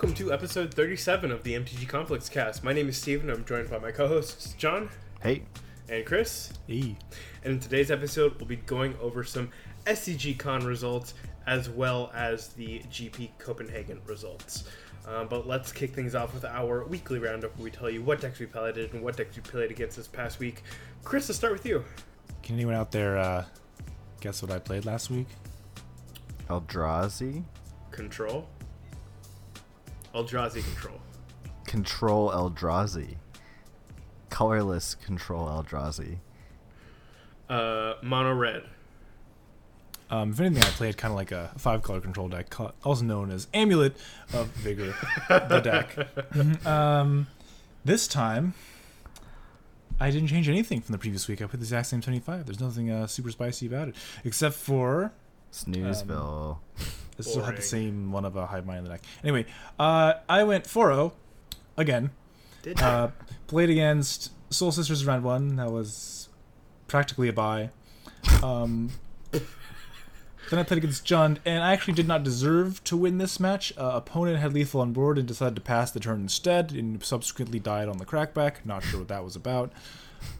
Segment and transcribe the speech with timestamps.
[0.00, 2.64] welcome to episode 37 of the MTG Conflicts cast.
[2.64, 3.28] My name is Steven.
[3.28, 4.88] I'm joined by my co hosts, John
[5.22, 5.42] Hey,
[5.90, 6.54] and Chris.
[6.68, 6.96] E.
[7.44, 9.50] And in today's episode, we'll be going over some
[9.84, 11.12] SCG Con results
[11.46, 14.64] as well as the GP Copenhagen results.
[15.06, 18.22] Um, but let's kick things off with our weekly roundup where we tell you what
[18.22, 20.62] decks we piloted and what decks we played against this past week.
[21.04, 21.84] Chris, let's start with you.
[22.42, 23.44] Can anyone out there uh,
[24.22, 25.28] guess what I played last week?
[26.48, 27.44] Eldrazi.
[27.90, 28.48] Control.
[30.14, 31.00] Eldrazi Control.
[31.66, 33.16] Control Eldrazi.
[34.28, 36.18] Colorless Control Eldrazi.
[37.48, 38.62] Uh, mono red.
[40.10, 42.52] Um, if anything, I played kind of like a five color control deck,
[42.84, 43.96] also known as Amulet
[44.32, 44.92] of Vigor,
[45.28, 46.66] the deck.
[46.66, 47.28] Um,
[47.84, 48.54] this time,
[50.00, 51.40] I didn't change anything from the previous week.
[51.42, 52.44] I put the exact same 75.
[52.46, 55.12] There's nothing uh, super spicy about it, except for
[55.52, 56.58] Snoozeville.
[57.18, 59.02] I still had the same one of a Hive Mind in the deck.
[59.22, 59.46] Anyway,
[59.78, 61.12] uh, I went 4-0
[61.76, 62.10] again.
[62.62, 63.08] Did Uh,
[63.46, 65.56] played against Soul Sisters round one.
[65.56, 66.28] That was
[66.88, 67.70] practically a bye.
[68.42, 68.90] Um,
[69.30, 73.72] then I played against Jund, and I actually did not deserve to win this match.
[73.78, 77.58] Uh, opponent had lethal on board and decided to pass the turn instead, and subsequently
[77.58, 78.64] died on the crackback.
[78.64, 79.72] Not sure what that was about.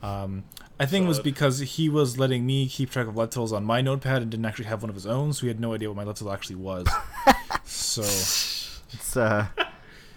[0.03, 0.45] Um,
[0.79, 3.81] I think it was because he was letting me keep track of lentils on my
[3.83, 5.97] notepad and didn't actually have one of his own, so he had no idea what
[5.97, 6.87] my lentil actually was.
[7.65, 9.49] so It's uh,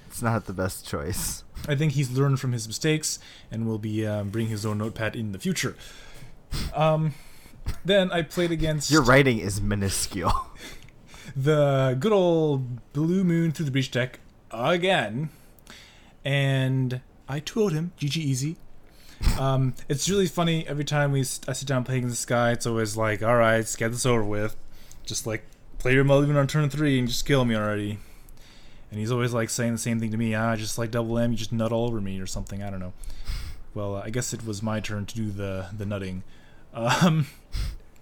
[0.08, 1.44] it's not the best choice.
[1.68, 3.20] I think he's learned from his mistakes
[3.52, 5.76] and will be um, bringing his own notepad in the future.
[6.74, 7.14] Um,
[7.86, 10.34] then I played against Your writing is minuscule.
[11.36, 14.20] the good old Blue Moon through the Breach deck
[14.52, 15.30] again,
[16.24, 17.92] and I 2 him.
[18.00, 18.58] GG easy.
[19.40, 22.52] Um, it's really funny every time we I sit down playing this guy.
[22.52, 24.56] It's always like, all right, let's get this over with.
[25.06, 25.44] Just like
[25.80, 28.00] play your mulligan on turn three and just kill me already.
[28.92, 30.36] And he's always like saying the same thing to me.
[30.36, 32.62] Ah, just like double M, you just nut all over me or something.
[32.62, 32.94] I don't know.
[33.74, 36.24] Well, uh, I guess it was my turn to do the the nutting.
[36.74, 37.28] Um,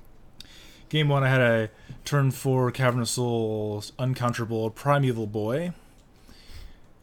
[0.90, 1.70] game one, I had a
[2.04, 5.74] turn four Cavern of Souls uncounterable Primeval Boy.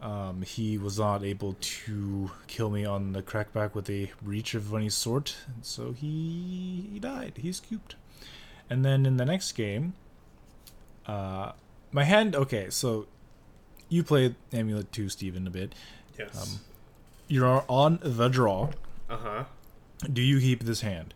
[0.00, 4.72] Um, he was not able to kill me on the crackback with a breach of
[4.72, 7.32] any sort, and so he, he died.
[7.36, 7.96] He scooped.
[8.70, 9.94] And then in the next game,
[11.06, 11.52] uh,
[11.90, 12.36] my hand.
[12.36, 13.06] Okay, so
[13.88, 15.74] you played Amulet 2, Steven, a bit.
[16.18, 16.40] yes.
[16.40, 16.60] Um,
[17.26, 18.70] You're on the draw.
[19.10, 19.44] uh huh.
[20.12, 21.12] Do you keep this hand?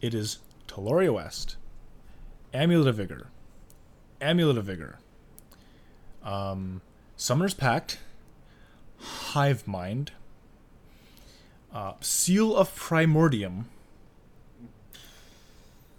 [0.00, 1.56] It is Tolaria West,
[2.52, 3.28] Amulet of Vigor,
[4.20, 4.98] Amulet of Vigor,
[6.24, 6.80] um,
[7.16, 7.98] Summoner's Pact,
[9.04, 10.12] Hive Mind,
[11.72, 13.66] uh, Seal of Primordium,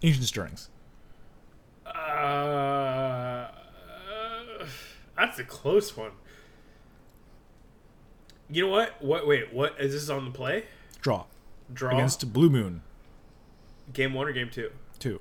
[0.02, 0.70] Ancient Stirrings.
[1.86, 3.48] Uh,
[5.18, 6.12] that's a close one.
[8.50, 9.02] You know what?
[9.02, 9.28] What?
[9.28, 9.54] Wait.
[9.54, 10.66] What is this on the play?
[11.02, 11.26] Draw
[11.74, 12.82] Draw against Blue Moon.
[13.94, 14.72] game one or game two?
[15.00, 15.20] Two.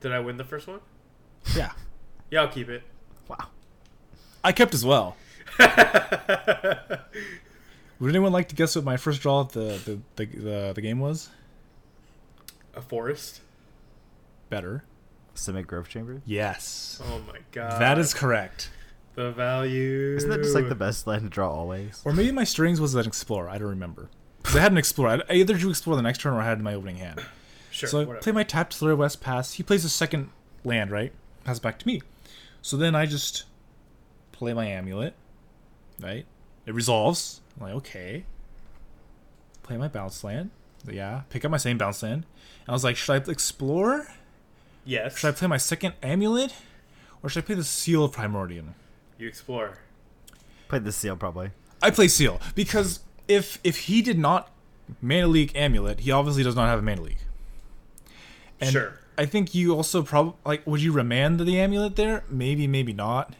[0.00, 0.80] Did I win the first one?
[1.54, 1.72] Yeah.
[2.30, 2.82] Yeah, I'll keep it.
[3.28, 3.48] Wow.
[4.42, 5.16] I kept as well.
[7.98, 10.80] Would anyone like to guess what my first draw of the the, the, the, the
[10.80, 11.28] game was?
[12.74, 13.40] A forest.
[14.48, 14.84] Better.
[15.34, 16.22] Simic Growth Chamber.
[16.24, 17.00] Yes.
[17.04, 17.80] Oh my god.
[17.80, 18.70] That is correct.
[19.14, 20.14] the value.
[20.16, 22.00] Isn't that just like the best land to draw always?
[22.04, 23.48] Or maybe my strings was an explorer.
[23.48, 24.08] I don't remember.
[24.38, 25.22] Because I had an explorer.
[25.28, 27.20] I either drew explore the next turn or I had it in my opening hand.
[27.70, 27.88] Sure.
[27.88, 28.22] so I whatever.
[28.22, 29.54] play my tapped Flare West pass.
[29.54, 30.30] He plays a second
[30.64, 31.12] land, right?
[31.44, 32.02] Pass it back to me.
[32.62, 33.44] So then I just
[34.32, 35.14] play my amulet,
[36.00, 36.26] right?
[36.66, 37.40] It resolves.
[37.58, 38.24] I'm like, okay.
[39.62, 40.50] Play my bounce land.
[40.90, 41.22] Yeah.
[41.30, 42.24] Pick up my same bounce land.
[42.60, 44.06] And I was like, should I explore?
[44.84, 45.18] yes.
[45.18, 46.54] Should I play my second amulet?
[47.22, 48.74] Or should I play the Seal of Primordium?
[49.18, 49.78] You explore.
[50.68, 51.50] Play the seal probably.
[51.82, 54.50] I play Seal because if if he did not
[55.02, 57.18] mana leak amulet, he obviously does not have a mana leak.
[58.60, 58.98] And Sure.
[59.18, 62.24] I think you also probably like would you remand the amulet there?
[62.30, 63.34] Maybe, maybe not.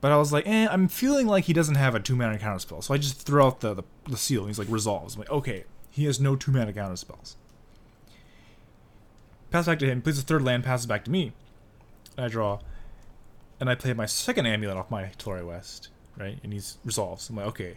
[0.00, 2.58] But I was like, eh, I'm feeling like he doesn't have a two mana counter
[2.58, 4.40] spell, so I just throw out the, the the seal.
[4.40, 5.14] And he's like resolves.
[5.14, 7.36] I'm like, okay, he has no two mana counter spells.
[9.50, 10.00] Pass back to him.
[10.00, 10.64] Plays a third land.
[10.64, 11.32] Passes back to me.
[12.16, 12.60] And I draw,
[13.58, 16.38] and I play my second amulet off my Tolaria West, right?
[16.42, 17.28] And he's resolves.
[17.28, 17.76] I'm like, okay.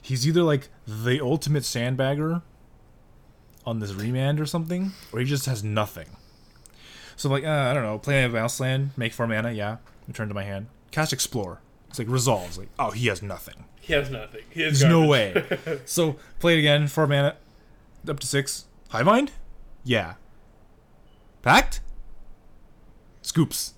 [0.00, 2.42] He's either like the ultimate sandbagger
[3.64, 6.06] on this remand or something, or he just has nothing.
[7.16, 9.76] So I'm like, uh, I don't know, play a bounce land, make four mana, yeah.
[10.08, 10.66] Return to my hand.
[10.90, 11.60] Cast Explore.
[11.88, 12.58] It's like resolves.
[12.58, 13.64] Like, oh, he has nothing.
[13.80, 14.42] He has nothing.
[14.50, 15.44] He has There's no way.
[15.84, 17.36] so play it again, four mana,
[18.08, 18.66] up to six.
[18.90, 19.32] Hive mind?
[19.84, 20.14] Yeah.
[21.42, 21.80] Pact?
[23.22, 23.74] Scoops.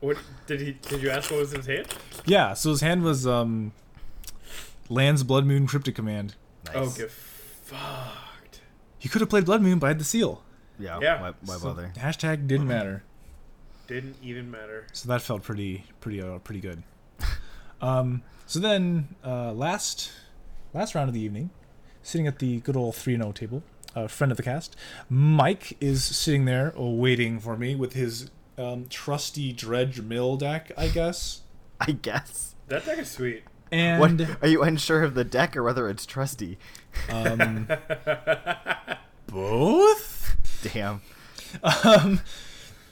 [0.00, 0.16] What
[0.46, 0.72] did he?
[0.88, 1.86] Did you ask what was in his hand?
[2.26, 3.72] Yeah, so his hand was um,
[4.88, 6.34] Land's Blood Moon Cryptic Command.
[6.66, 6.74] Nice.
[6.76, 8.60] Oh, get fucked.
[8.98, 10.42] He could have played Blood Moon, but I had the seal.
[10.78, 10.98] Yeah.
[11.00, 11.20] Yeah.
[11.20, 11.92] Why, why So bother?
[11.96, 13.04] hashtag didn't matter.
[13.92, 14.86] Didn't even matter.
[14.92, 16.82] So that felt pretty pretty uh, pretty good.
[17.82, 20.10] Um, so then uh, last
[20.72, 21.50] last round of the evening,
[22.02, 23.62] sitting at the good old three and zero table,
[23.94, 24.76] a friend of the cast,
[25.10, 30.88] Mike is sitting there waiting for me with his um, trusty dredge mill deck, I
[30.88, 31.42] guess.
[31.80, 32.54] I guess.
[32.68, 33.42] That deck is sweet.
[33.70, 34.28] And What?
[34.42, 36.56] Are you unsure of the deck or whether it's trusty?
[37.10, 37.68] um,
[39.26, 40.36] both.
[40.62, 41.02] Damn.
[41.84, 42.20] Um,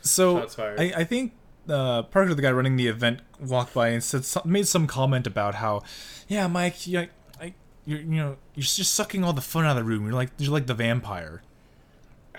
[0.03, 1.33] so I, I think
[1.69, 5.57] uh, Parker, the guy running the event, walked by and said made some comment about
[5.57, 5.83] how,
[6.29, 7.09] yeah, Mike, you,
[7.41, 7.55] I,
[7.85, 10.05] you're you know you're just sucking all the fun out of the room.
[10.05, 11.43] You're like you're like the vampire.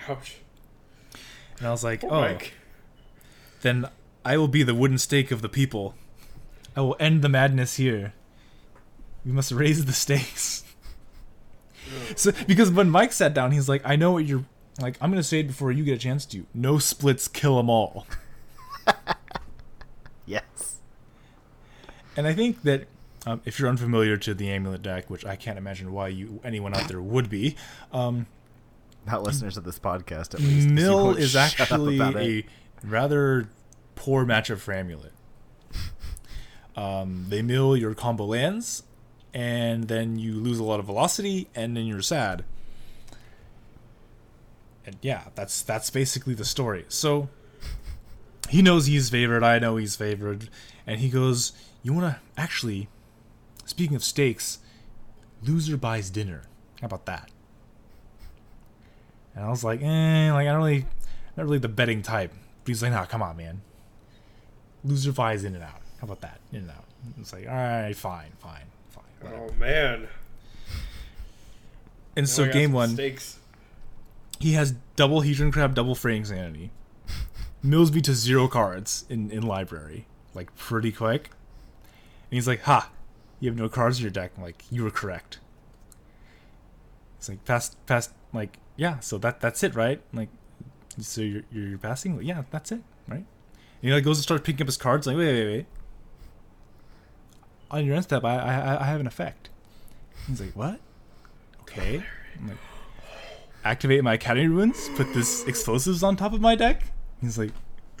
[0.08, 0.38] Ouch.
[1.58, 2.54] And I was like, Poor oh, Mike.
[3.62, 3.86] then
[4.24, 5.94] I will be the wooden stake of the people.
[6.76, 8.14] I will end the madness here.
[9.24, 10.64] We must raise the stakes.
[12.16, 14.44] so because when Mike sat down, he's like, I know what you're
[14.80, 14.96] like.
[15.00, 16.46] I'm gonna say it before you get a chance to.
[16.54, 18.06] No splits, kill them all.
[20.24, 20.76] Yes.
[22.16, 22.86] And I think that
[23.26, 26.74] um, if you're unfamiliar to the amulet deck, which I can't imagine why you anyone
[26.74, 27.56] out there would be,
[27.92, 28.26] um,
[29.06, 30.68] Not listeners of this podcast, at least.
[30.68, 32.46] Mill is actually a
[32.84, 33.48] rather
[33.94, 35.12] poor matchup for amulet.
[36.74, 38.82] Um, they mill your combo lands,
[39.34, 42.44] and then you lose a lot of velocity, and then you're sad.
[44.84, 46.84] And yeah, that's that's basically the story.
[46.88, 47.28] So
[48.48, 49.42] he knows he's favored.
[49.42, 50.48] I know he's favored,
[50.86, 51.52] and he goes,
[51.82, 52.88] "You want to actually?"
[53.64, 54.58] Speaking of stakes,
[55.42, 56.42] loser buys dinner.
[56.80, 57.30] How about that?
[59.34, 60.86] And I was like, eh, like I don't really,
[61.36, 62.32] not really the betting type.
[62.64, 63.62] But he's like, nah, come on, man.
[64.84, 65.80] Loser buys in and out.
[66.00, 66.40] How about that?
[66.52, 66.84] In and out.
[67.18, 69.04] It's like, all right, fine, fine, fine.
[69.20, 69.44] Whatever.
[69.44, 70.08] Oh man.
[72.16, 73.38] and so game one, Stakes.
[74.42, 76.72] He has double Hedron Crab, double Sanity.
[77.62, 81.30] Mills me to zero cards in, in library, like pretty quick.
[81.86, 82.90] And he's like, ha,
[83.38, 84.32] you have no cards in your deck.
[84.36, 85.38] I'm like, you were correct.
[87.18, 90.02] It's like, past, past, like, yeah, so that that's it, right?
[90.12, 90.28] Like,
[90.98, 92.20] so you're, you're passing?
[92.20, 93.18] Yeah, that's it, right?
[93.18, 93.26] And
[93.80, 95.66] he like goes and starts picking up his cards, like, wait, wait, wait.
[97.70, 99.50] On your end step, I, I, I have an effect.
[100.26, 100.80] He's like, what?
[101.60, 102.02] Okay.
[102.40, 102.58] I'm like,
[103.64, 106.82] activate my academy ruins, put this explosives on top of my deck.
[107.20, 107.52] He's like,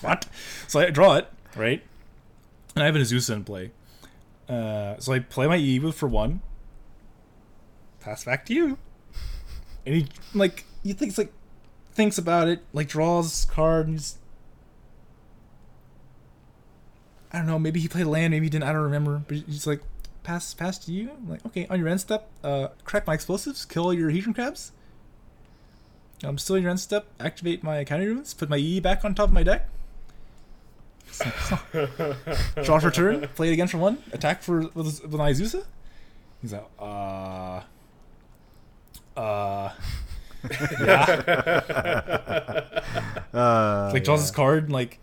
[0.00, 0.26] what?
[0.66, 1.82] So I draw it, right?
[2.74, 3.72] And I have an Azusa in play.
[4.48, 6.40] Uh, so I play my Eva for one.
[8.00, 8.78] Pass back to you.
[9.84, 11.32] And he like he thinks like
[11.92, 13.88] thinks about it, like draws card
[17.32, 19.22] I don't know, maybe he played land, maybe he didn't, I don't remember.
[19.26, 19.82] But he's like,
[20.22, 21.10] pass pass to you.
[21.10, 24.72] I'm like, okay, on your end step, uh crack my explosives, kill your Hedron crabs.
[26.22, 29.14] I'm still in your end step, activate my academy ruins, put my E back on
[29.14, 29.68] top of my deck.
[32.62, 35.64] Draw for turn, play it again for one, attack for with, with my Azusa.
[36.42, 37.62] He's like, uh
[39.16, 39.70] uh
[40.80, 42.70] yeah.
[43.32, 44.22] Uh, like draws yeah.
[44.22, 44.98] his card and like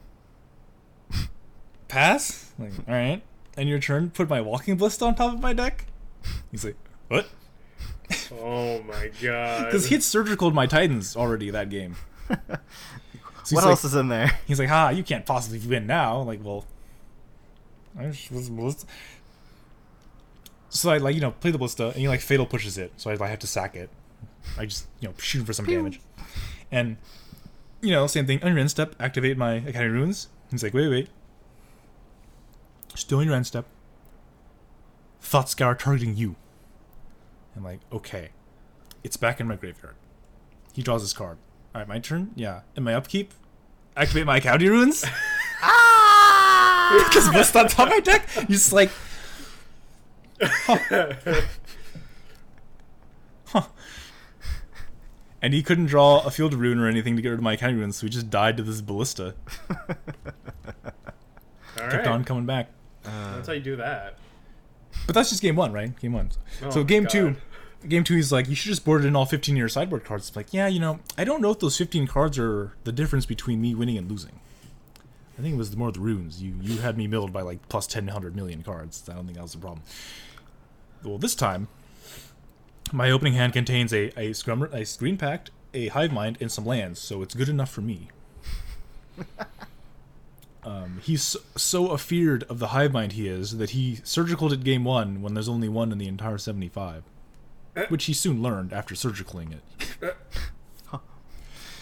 [1.88, 2.52] pass.
[2.58, 3.22] Like, all right.
[3.58, 5.88] And your turn, put my walking ballista on top of my deck.
[6.52, 6.76] He's like,
[7.08, 7.28] what?
[8.32, 9.66] Oh my god.
[9.66, 11.96] Because he had surgical my Titans already that game.
[13.44, 14.38] So he's What like, else is in there?
[14.46, 16.20] He's like, ha, you can't possibly win now.
[16.22, 16.66] Like, well,
[17.98, 18.86] I just was ballista.
[20.68, 23.10] So I like you know play the ballista and he like fatal pushes it, so
[23.10, 23.90] I, I have to sack it.
[24.58, 26.02] I just you know shoot for some damage,
[26.74, 26.98] and
[27.82, 30.28] you know same thing on your end step, activate my academy ruins.
[30.52, 31.08] He's like, wait, wait,
[32.98, 33.66] still in your end step.
[35.22, 36.36] Thought scour targeting you.
[37.56, 38.30] I'm like, okay,
[39.04, 39.96] it's back in my graveyard.
[40.74, 41.38] He draws his card.
[41.74, 42.32] All right, my turn.
[42.36, 43.34] Yeah, in my upkeep,
[43.96, 45.04] activate my academy ruins.
[45.60, 47.04] Ah!
[47.10, 48.30] Because what's on top of my deck?
[48.36, 48.92] You're just like,
[50.40, 51.14] huh.
[53.46, 53.64] Huh.
[55.42, 57.74] And he couldn't draw a field rune or anything to get rid of my county
[57.74, 59.34] runes, so he just died to this ballista.
[59.68, 59.78] All
[61.76, 62.08] Kept right.
[62.08, 62.70] on coming back.
[63.08, 64.18] That's uh, how you do that.
[65.06, 65.98] But that's just game one, right?
[66.00, 66.32] Game one.
[66.64, 67.10] Oh so game God.
[67.10, 67.36] two,
[67.88, 70.28] game two, he's like, you should just board in all 15 of your sideboard cards.
[70.28, 73.26] It's like, yeah, you know, I don't know if those 15 cards are the difference
[73.26, 74.40] between me winning and losing.
[75.38, 76.42] I think it was more the runes.
[76.42, 79.08] You you had me milled by like plus 1,000 cards.
[79.08, 79.84] I don't think that was the problem.
[81.04, 81.68] Well, this time,
[82.92, 86.66] my opening hand contains a a, scrum, a screen pact, a hive mind, and some
[86.66, 88.10] lands, so it's good enough for me.
[90.68, 94.66] Um, he's so, so afeared of the hive mind he is that he surgicaled at
[94.66, 97.04] game one when there's only one in the entire 75,
[97.88, 100.16] which he soon learned after surgicaling it.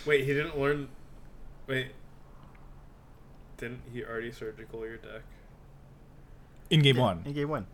[0.05, 0.89] Wait, he didn't learn.
[1.65, 1.93] Wait.
[3.57, 5.23] Didn't he already surgical your deck?
[6.69, 7.23] In game In one.
[7.25, 7.65] In game one.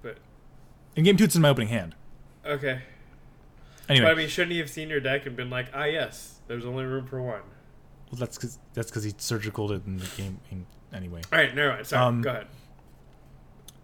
[0.00, 0.18] But
[0.94, 1.96] In game two, it's in my opening hand.
[2.46, 2.82] okay.
[3.88, 6.40] Anyway, But I mean, shouldn't he have seen your deck and been like, ah, yes,
[6.46, 7.40] there's only room for one?
[8.10, 10.40] Well, that's because that's because he surgicaled it in the game.
[10.50, 11.86] In, anyway, All right, never mind.
[11.86, 12.46] Sorry, Um, go ahead.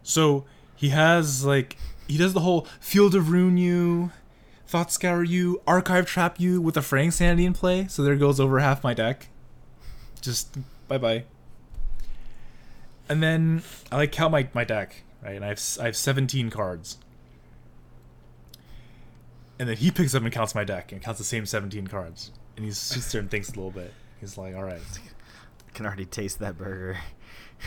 [0.02, 0.44] so
[0.76, 1.76] he has like
[2.08, 4.12] he does the whole field of ruin you,
[4.66, 7.86] thought scour you, archive trap you with a fraying sanity in play.
[7.88, 9.28] So there goes over half my deck.
[10.22, 10.56] Just
[10.88, 11.24] bye bye.
[13.08, 13.62] And then
[13.92, 16.96] I like count my, my deck right, and I have I have seventeen cards.
[19.58, 22.30] And then he picks up and counts my deck and counts the same seventeen cards,
[22.56, 23.92] and he's sits there and thinks a little bit.
[24.24, 24.80] He's like, all right.
[24.80, 26.96] I Can already taste that burger.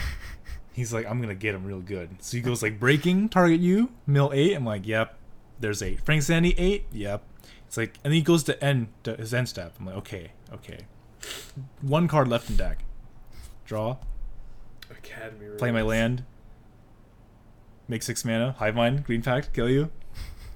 [0.74, 2.10] He's like, I'm gonna get him real good.
[2.20, 4.56] So he goes like breaking, target you, mill eight.
[4.56, 5.20] I'm like, yep,
[5.60, 6.02] there's eight.
[6.04, 7.24] Fraying Sanity eight, yep.
[7.68, 9.76] It's like, and then he goes to end to his end step.
[9.80, 10.80] I'm like, okay, okay.
[11.82, 12.84] One card left in deck.
[13.66, 13.98] Draw,
[14.90, 15.58] Academy.
[15.58, 16.24] play my land.
[17.88, 19.92] Make six mana, hive mind, green fact, kill you.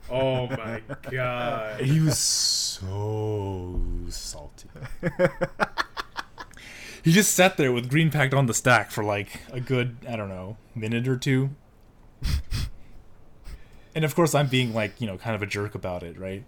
[0.09, 0.81] Oh my
[1.11, 1.81] god.
[1.81, 3.79] He was so
[4.09, 4.67] salty.
[7.03, 10.15] He just sat there with green pact on the stack for like a good, I
[10.15, 11.49] don't know, minute or two.
[13.95, 16.43] and of course, I'm being like, you know, kind of a jerk about it, right?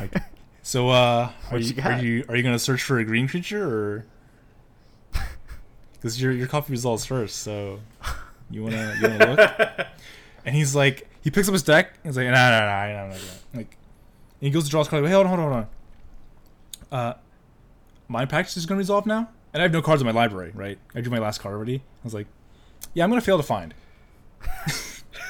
[0.00, 0.14] Like,
[0.62, 3.64] so, uh, are you, you are you are you gonna search for a green creature
[3.64, 4.06] or?
[5.94, 7.80] Because your your copy results first, so
[8.50, 9.86] you wanna you wanna look?
[10.44, 11.94] and he's like, he picks up his deck.
[12.04, 13.58] And he's like, no, no, no, I'm not doing that.
[13.58, 13.76] Like,
[14.40, 15.02] and he goes to draw his card.
[15.02, 15.66] Like, hey, hold on, hold on, hold
[16.92, 16.98] on.
[16.98, 17.14] Uh,
[18.08, 20.52] Mind Pact is gonna resolve now, and I have no cards in my library.
[20.54, 20.78] Right?
[20.94, 21.76] I drew my last card already.
[21.76, 22.26] I was like,
[22.92, 23.72] yeah, I'm gonna fail to find.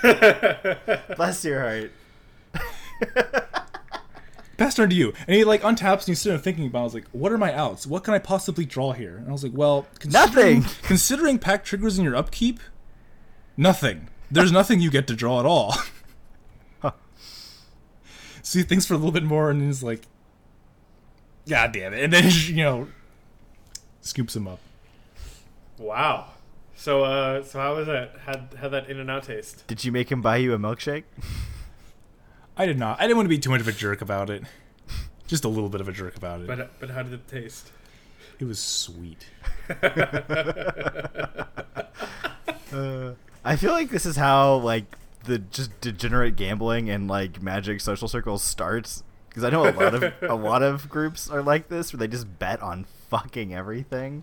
[1.16, 1.92] Bless your heart.
[4.56, 5.12] Pass turn to you.
[5.28, 6.78] And he like untaps and he's sitting there thinking about.
[6.78, 6.80] it.
[6.80, 7.86] I was like, what are my outs?
[7.86, 9.16] What can I possibly draw here?
[9.16, 10.74] And I was like, well, considering, Nothing.
[10.82, 12.58] Considering pack triggers in your upkeep,
[13.56, 14.08] nothing.
[14.28, 15.74] There's nothing you get to draw at all.
[16.82, 16.90] Huh.
[18.42, 20.02] So he thinks for a little bit more and he's like,
[21.48, 22.02] God damn it.
[22.04, 22.88] And then, you know,
[24.06, 24.60] scoops him up.
[25.78, 26.30] wow.
[26.78, 28.16] So, uh, so how was that?
[28.26, 29.66] Had had that in and out taste?
[29.66, 31.04] Did you make him buy you a milkshake?
[32.56, 32.98] I did not.
[33.00, 34.42] I didn't want to be too much of a jerk about it.
[35.26, 36.46] Just a little bit of a jerk about it.
[36.46, 37.72] But but how did it taste?
[38.38, 39.26] it was sweet.
[42.72, 43.12] Uh,
[43.44, 44.84] I feel like this is how like
[45.24, 49.94] the just degenerate gambling and like magic social circles starts because I know a lot
[49.94, 54.22] of a lot of groups are like this where they just bet on fucking everything.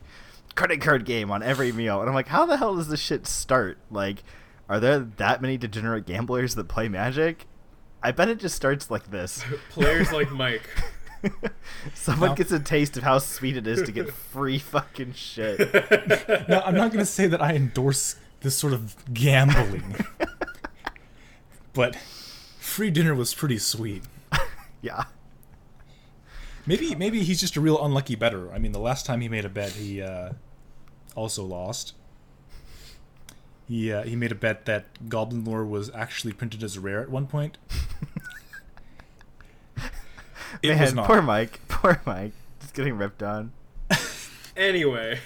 [0.56, 3.26] Credit card game on every meal, and I'm like, how the hell does this shit
[3.26, 3.78] start?
[3.90, 4.24] Like,
[4.70, 7.48] are there that many degenerate gamblers that play Magic?
[8.04, 9.44] I bet it just starts like this.
[9.70, 10.70] Players like Mike.
[11.94, 12.36] Someone No.
[12.36, 15.58] gets a taste of how sweet it is to get free fucking shit.
[16.50, 19.96] Now, I'm not going to say that I endorse this sort of gambling,
[21.74, 21.96] but
[22.60, 24.04] free dinner was pretty sweet.
[24.82, 25.06] Yeah.
[26.66, 28.52] Maybe maybe he's just a real unlucky better.
[28.54, 30.32] I mean, the last time he made a bet, he uh,
[31.16, 31.94] also lost.
[33.68, 37.02] He uh, he made a bet that Goblin Lore was actually printed as a rare
[37.02, 37.58] at one point.
[40.62, 41.08] It Man, was not.
[41.08, 41.60] poor Mike.
[41.68, 42.32] Poor Mike.
[42.62, 43.52] Just getting ripped on.
[44.56, 45.20] Anyway,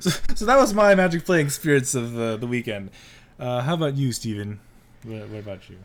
[0.00, 2.90] So, so that was my Magic playing experience of uh, the weekend.
[3.38, 4.58] Uh, how about you, Steven?
[5.04, 5.78] What, what about you?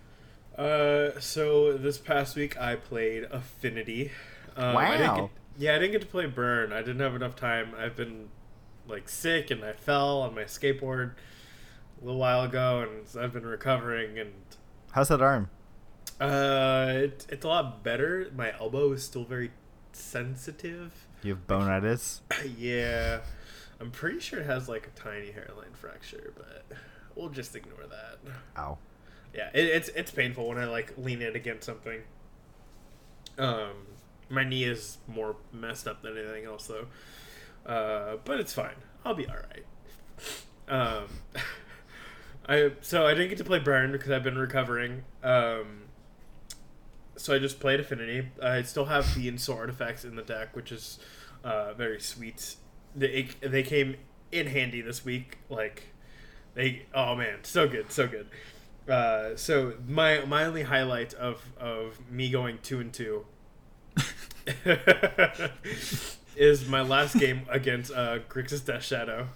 [0.62, 4.12] uh, so this past week I played Affinity.
[4.58, 5.16] Um, I Wow.
[5.16, 6.74] get, yeah, I didn't get to play Burn.
[6.74, 7.74] I didn't have enough time.
[7.78, 8.30] I've been
[8.88, 11.12] like sick and I fell on my skateboard
[12.02, 14.34] a little while ago, and I've been recovering and
[14.92, 15.50] How's that arm?
[16.20, 18.32] Uh, it, it's a lot better.
[18.36, 19.52] My elbow is still very
[19.94, 21.06] sensitive.
[21.22, 22.22] You have bonitis?
[22.58, 23.20] yeah,
[23.80, 26.66] I'm pretty sure it has like a tiny hairline fracture, but
[27.16, 28.18] we'll just ignore that.
[28.58, 28.78] Ow.
[29.36, 32.02] Yeah, it, it's it's painful when I like lean in against something.
[33.38, 33.74] Um,
[34.30, 36.88] my knee is more messed up than anything else though.
[37.66, 38.76] Uh, but it's fine.
[39.06, 39.66] I'll be all right.
[40.70, 41.08] Um,
[42.48, 45.04] I so I didn't get to play Burn because I've been recovering.
[45.24, 45.84] Um,
[47.18, 48.30] so I just played Affinity.
[48.42, 51.00] I still have the Ensoul artifacts in the deck, which is
[51.44, 52.56] uh, very sweet.
[52.96, 53.98] They they came
[54.32, 55.40] in handy this week.
[55.50, 55.94] Like
[56.54, 58.28] they oh man, so good, so good.
[58.90, 63.26] Uh, so my my only highlight of of me going two and two
[66.36, 69.28] is my last game against uh, Grixis Death Shadow.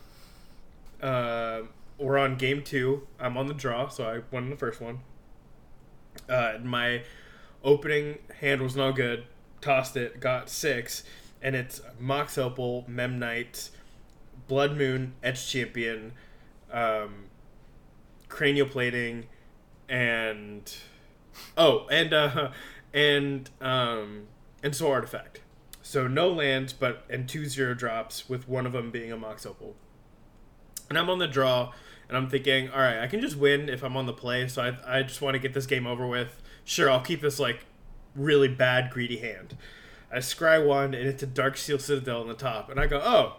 [1.01, 1.61] Uh,
[1.97, 3.07] we're on game two.
[3.19, 4.99] I'm on the draw, so I won the first one.
[6.29, 7.03] Uh, my
[7.63, 9.25] opening hand was no good.
[9.61, 11.03] Tossed it, got six,
[11.41, 13.69] and it's Mox Opal, Memnite,
[14.47, 16.13] Blood Moon, Etched Champion,
[16.71, 17.25] um,
[18.27, 19.27] Cranial Plating,
[19.87, 20.75] and
[21.57, 22.51] oh, and uh,
[22.93, 24.27] and um,
[24.63, 25.41] and Soul Artifact.
[25.81, 29.45] So no lands, but and two zero drops, with one of them being a Mox
[29.45, 29.75] Opal.
[30.89, 31.73] And I'm on the draw,
[32.07, 34.47] and I'm thinking, all right, I can just win if I'm on the play.
[34.47, 36.41] So I, I just want to get this game over with.
[36.63, 37.65] Sure, I'll keep this like
[38.15, 39.57] really bad greedy hand.
[40.11, 43.37] I scry one, and it's a Darksteel Citadel on the top, and I go, oh,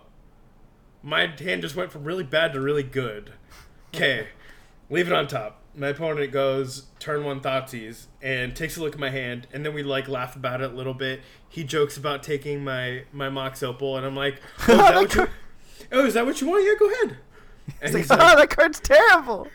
[1.02, 3.32] my hand just went from really bad to really good.
[3.94, 4.28] Okay,
[4.88, 5.61] leave it on top.
[5.74, 9.74] My opponent goes turn one Thoughtseize and takes a look at my hand, and then
[9.74, 11.20] we like laugh about it a little bit.
[11.48, 15.14] He jokes about taking my my Mox Opal, and I'm like, oh, is that what
[15.14, 15.28] you?
[15.90, 16.64] Oh, is that what you want?
[16.64, 17.16] Yeah, go ahead.
[17.80, 19.48] And It's like, oh, that card's terrible.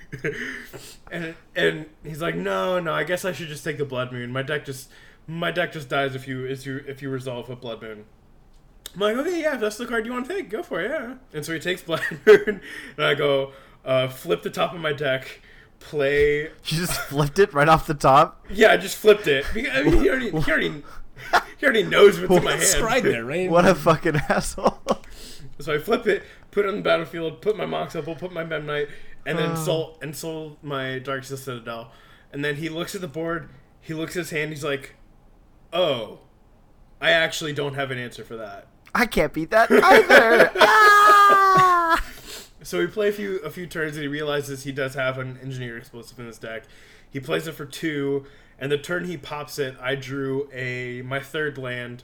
[1.12, 4.32] and and he's like, no, no, I guess I should just take the Blood Moon.
[4.32, 4.90] My deck just
[5.28, 8.06] my deck just dies if you if you if you resolve with Blood Moon.
[8.94, 10.90] I'm like, okay, yeah, if that's the card you want to take, go for it,
[10.90, 11.16] yeah.
[11.34, 12.62] And so he takes Blood Moon,
[12.96, 13.52] and I go,
[13.86, 15.42] uh, flip the top of my deck,
[15.80, 16.44] play.
[16.44, 18.46] You just flipped it right off the top.
[18.50, 19.46] Yeah, I just flipped it.
[19.54, 20.84] I mean, he already he already
[21.58, 22.64] he already knows what's in my hand.
[22.64, 23.50] Scryed there, right?
[23.50, 24.80] What a fucking asshole.
[25.60, 28.44] So I flip it, put it on the battlefield, put my Mox Opal, put my
[28.44, 28.90] Memnite,
[29.26, 29.56] and then Oh.
[29.56, 31.92] sold and sold my Darksteel Citadel.
[32.32, 33.50] And then he looks at the board,
[33.82, 34.96] he looks at his hand, he's like,
[35.74, 36.20] "Oh,
[37.02, 40.52] I actually don't have an answer for that." I can't beat that either.
[40.60, 41.77] ah!
[42.68, 45.40] So we play a few a few turns, and he realizes he does have an
[45.42, 46.64] engineer explosive in his deck.
[47.10, 48.26] He plays it for two,
[48.60, 52.04] and the turn he pops it, I drew a my third land,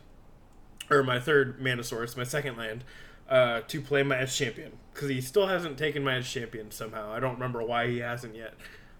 [0.89, 2.85] or my third mana source, my second land,
[3.27, 7.11] uh, to play my Etched Champion because he still hasn't taken my Etched Champion somehow.
[7.11, 8.53] I don't remember why he hasn't yet.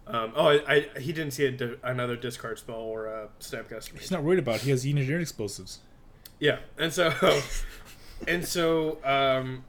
[0.05, 3.97] Um, oh, I, I he didn't see a di- another discard spell or a Snapcaster.
[3.97, 4.55] He's not worried about.
[4.55, 4.61] It.
[4.63, 5.79] He has engineered explosives.
[6.41, 7.13] Yeah, and so
[8.27, 9.63] and so um,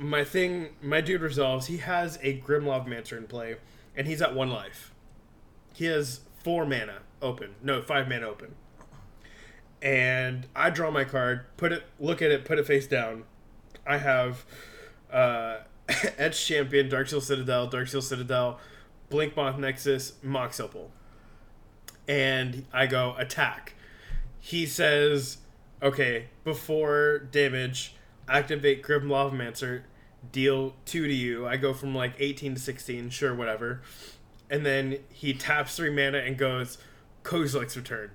[0.00, 1.66] my thing, my dude resolves.
[1.66, 3.56] He has a Grim Lavamancer in play,
[3.94, 4.94] and he's at one life.
[5.74, 8.54] He has four mana open, no five mana open,
[9.82, 13.24] and I draw my card, put it, look at it, put it face down.
[13.86, 14.46] I have
[15.12, 15.58] uh,
[16.18, 18.58] Etched Champion, Darksteel Citadel, Darksteel Citadel,
[19.10, 20.90] Blinkmoth Nexus, Mox Opal,
[22.08, 23.74] and I go attack.
[24.38, 25.36] He says
[25.82, 27.94] okay, before damage,
[28.28, 29.82] activate Grim Lavamancer,
[30.32, 31.46] deal 2 to you.
[31.46, 33.82] I go from like 18 to 16, sure, whatever.
[34.48, 36.78] And then he taps 3 mana and goes,
[37.22, 38.10] Kozilek's return.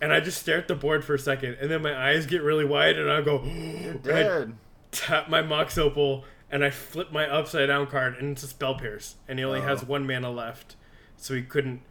[0.00, 2.42] And I just stare at the board for a second, and then my eyes get
[2.42, 4.54] really wide, and I go, I Dead.
[4.90, 8.74] tap my Mox Opal, and I flip my upside down card, and it's a Spell
[8.74, 9.14] Pierce.
[9.28, 9.62] And he only Oh.
[9.62, 10.74] has one mana left,
[11.16, 11.82] so he couldn't.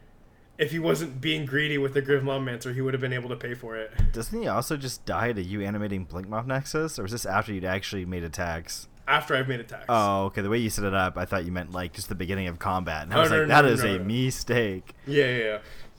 [0.58, 3.36] If he wasn't being greedy with the Grim Lavamancer, he would have been able to
[3.36, 3.90] pay for it.
[4.12, 6.98] Doesn't he also just die to you animating Blinkmoth Nexus?
[6.98, 8.86] Or was this after you'd actually made attacks?
[9.08, 9.86] After I've made attacks.
[9.88, 10.42] Oh, okay.
[10.42, 12.58] The way you set it up, I thought you meant like just the beginning of
[12.58, 13.02] combat.
[13.04, 14.04] And I Oh, was no, like, no, that no, is no, a no.
[14.04, 14.94] mistake.
[15.06, 15.58] Yeah, yeah,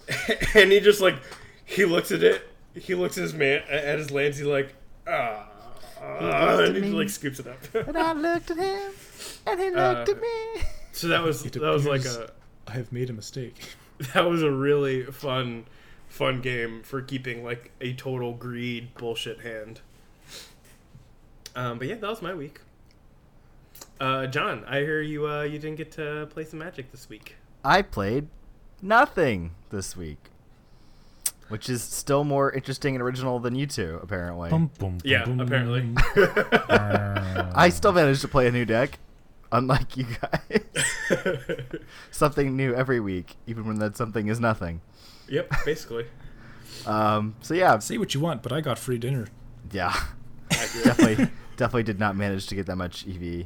[0.10, 0.36] yeah.
[0.56, 1.16] and he just like
[1.66, 2.50] he looks at it.
[2.76, 4.38] He looks at his man at his lands.
[4.38, 4.74] He like,
[5.08, 5.48] ah,
[6.02, 6.98] ah," looked and he me.
[6.98, 7.58] like scoops it up.
[7.76, 8.92] And I looked at him,
[9.48, 10.62] and he Uh, looked at me.
[10.92, 12.32] so that was It that was like appears- a
[12.68, 13.76] I have made a mistake.
[14.13, 15.66] that was a really fun
[16.08, 19.82] fun game for keeping like a total greed bullshit hand.
[21.56, 22.62] Um, but yeah, that was my week.
[23.99, 25.27] Uh, John, I hear you.
[25.27, 27.36] Uh, you didn't get to play some Magic this week.
[27.63, 28.27] I played
[28.82, 30.17] nothing this week,
[31.47, 34.49] which is still more interesting and original than you two, apparently.
[34.49, 35.93] Bum, bum, Yeah, bum, apparently.
[37.56, 38.99] I still managed to play a new deck,
[39.51, 40.63] unlike you guys.
[42.12, 44.82] something new every week, even when that something is nothing.
[45.29, 46.06] yep, basically.
[46.86, 49.27] Um, so yeah, Say what you want, but I got free dinner.
[49.71, 49.95] yeah,
[50.49, 53.45] definitely, definitely did not manage to get that much EV.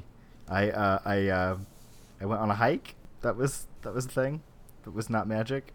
[0.49, 1.57] I, uh, I, uh,
[2.21, 2.95] I went on a hike.
[3.21, 4.43] That was that was the thing.
[4.83, 5.73] That was not magic.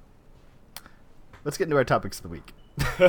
[1.44, 2.52] Let's get into our topics of the week.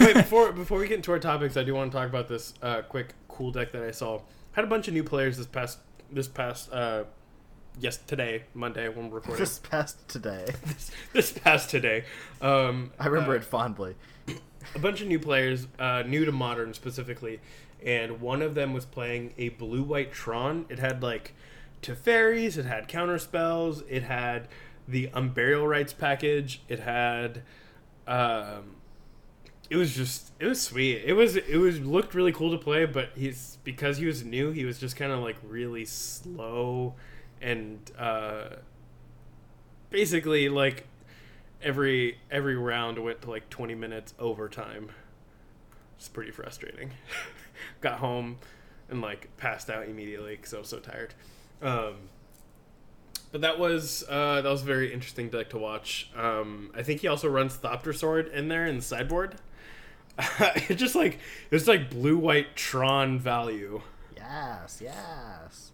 [0.00, 2.54] Wait, before before we get into our topics, I do want to talk about this
[2.62, 4.20] uh, quick cool deck that I saw.
[4.52, 5.78] Had a bunch of new players this past
[6.10, 7.04] this past uh,
[7.78, 10.46] yes today Monday when we're recording Just past today.
[10.64, 12.04] this, this past today.
[12.40, 13.94] Um, I remember uh, it fondly.
[14.74, 17.40] a bunch of new players, uh, new to modern specifically,
[17.84, 20.66] and one of them was playing a blue white Tron.
[20.68, 21.34] It had like
[21.82, 24.48] Teferis, it had counter spells, it had
[24.88, 27.42] the Unburial Rites package, it had
[28.06, 28.76] um,
[29.68, 31.02] it was just it was sweet.
[31.04, 34.52] It was it was looked really cool to play, but he's because he was new,
[34.52, 36.94] he was just kind of like really slow
[37.42, 38.48] and uh
[39.90, 40.86] basically like
[41.62, 44.90] every every round went to like 20 minutes overtime.
[45.98, 46.92] It's pretty frustrating.
[47.80, 48.38] Got home
[48.88, 51.14] and like passed out immediately cuz I was so tired.
[51.62, 51.94] Um
[53.32, 56.10] but that was uh, that was very interesting deck to watch.
[56.16, 59.34] Um, I think he also runs Thopter Sword in there in the sideboard.
[60.40, 61.18] it just like
[61.50, 63.82] it's like blue white Tron value.
[64.16, 65.72] Yes, yes.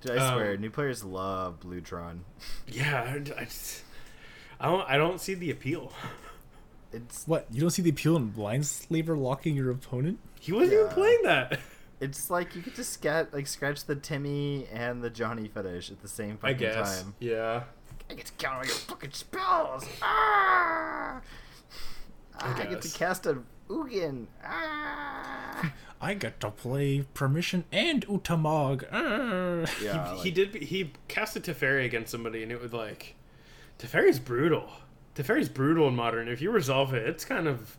[0.00, 2.24] Dude, I swear, Um, new players love Blue Tron.
[2.66, 3.82] Yeah, I, I just
[4.60, 5.92] I don't I don't see the appeal.
[6.92, 7.46] It's What?
[7.52, 10.18] You don't see the appeal in Mindslaver locking your opponent?
[10.40, 11.58] He wasn't even playing that.
[12.00, 16.00] it's like you could just get like scratch the Timmy and the Johnny fetish at
[16.00, 17.02] the same I fucking guess.
[17.02, 17.14] time.
[17.20, 17.64] Yeah.
[18.10, 19.84] I get to count all your fucking spells.
[20.00, 21.20] Ah!
[22.40, 24.26] I, get to cast a Ugin.
[24.44, 25.72] Ah!
[26.00, 28.84] I get to play Permission and Ulamog.
[28.92, 29.66] Arr.
[29.82, 33.16] Yeah, he, like- he did he casted Teferi against somebody and it was like
[33.78, 34.70] Teferi's brutal.
[35.18, 36.28] Teferi's brutal in modern.
[36.28, 37.76] If you resolve it, it's kind of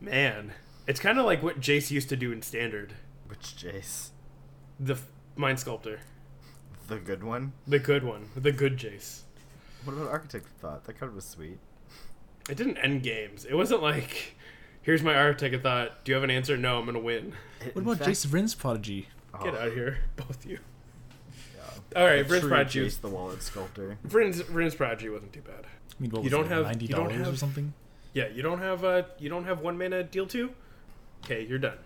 [0.00, 0.52] man.
[0.86, 2.92] It's kind of like what Jace used to do in standard.
[3.26, 4.10] Which Jace?
[4.78, 6.00] The f- Mind Sculptor.
[6.86, 7.52] The good one?
[7.66, 8.28] The good one.
[8.36, 9.22] The good Jace.
[9.84, 10.84] What about Architect Thought?
[10.84, 11.58] That card was sweet.
[12.48, 13.44] It didn't end games.
[13.44, 14.36] It wasn't like,
[14.82, 15.60] here's my architect.
[15.64, 16.56] Thought, do you have an answer?
[16.56, 17.32] No, I'm gonna win.
[17.64, 19.08] It- What about fact- Jace Vryn's Prodigy?
[19.42, 20.58] Get Oh, out of here, both of you.
[21.92, 21.98] Yeah.
[22.00, 22.86] All right, The Vryn's true Prodigy.
[22.86, 23.98] Jace the Wallet Sculptor.
[24.06, 25.64] Vryn's, Vryn's Prodigy wasn't too bad.
[25.64, 27.72] I mean, what You was don't it, have- ninety you don't dollars or something.
[28.12, 30.50] Yeah, you don't have uh, you don't have one mana deal two.
[31.24, 31.78] Okay, you're done.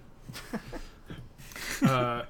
[1.82, 2.22] uh,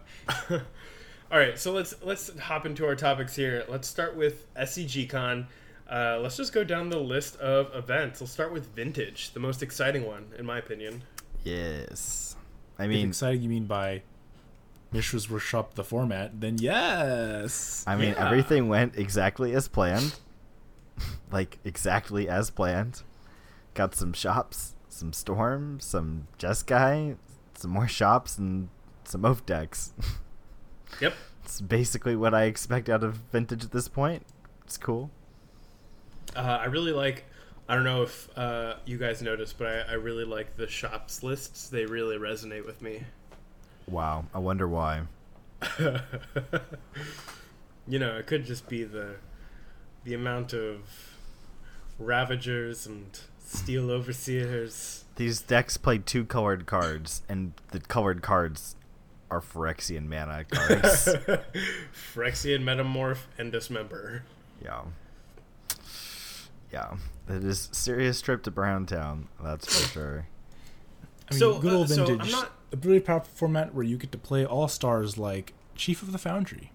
[0.50, 3.64] all right, so let's let's hop into our topics here.
[3.68, 5.46] Let's start with SCG Con.
[5.90, 8.20] Uh, let's just go down the list of events.
[8.20, 11.02] Let's start with Vintage, the most exciting one, in my opinion.
[11.44, 12.36] Yes.
[12.78, 14.02] I If mean, exciting you mean by
[14.92, 17.84] Mishra's Workshop the format, then yes.
[17.86, 18.26] I mean, Yeah.
[18.26, 20.18] everything went exactly as planned.
[21.32, 23.02] like exactly as planned.
[23.74, 27.16] Got some shops, some storm, some Jeskai,
[27.54, 28.68] some more shops, and
[29.04, 29.92] some oath decks.
[31.00, 31.14] Yep.
[31.44, 34.26] it's basically what I expect out of vintage at this point.
[34.64, 35.08] It's cool.
[36.34, 37.24] Uh, I really like.
[37.68, 41.22] I don't know if uh, you guys noticed, but I, I really like the shops
[41.22, 41.68] lists.
[41.68, 43.04] They really resonate with me.
[43.88, 44.24] Wow.
[44.34, 45.02] I wonder why.
[47.88, 49.16] you know, it could just be the
[50.04, 50.80] the amount of
[51.98, 55.04] ravagers and steel overseers.
[55.16, 58.76] These decks play two colored cards, and the colored cards
[59.30, 61.08] are Phyrexian mana cards.
[62.14, 64.22] Phyrexian metamorph and dismember.
[64.62, 64.82] yeah.
[66.72, 66.94] Yeah.
[67.28, 70.26] It is serious trip to Browntown, that's for sure.
[71.28, 72.32] I mean, So, good uh, old so I'm vintage.
[72.32, 76.12] not- A really powerful format where you get to play all stars like Chief of
[76.12, 76.72] the Foundry.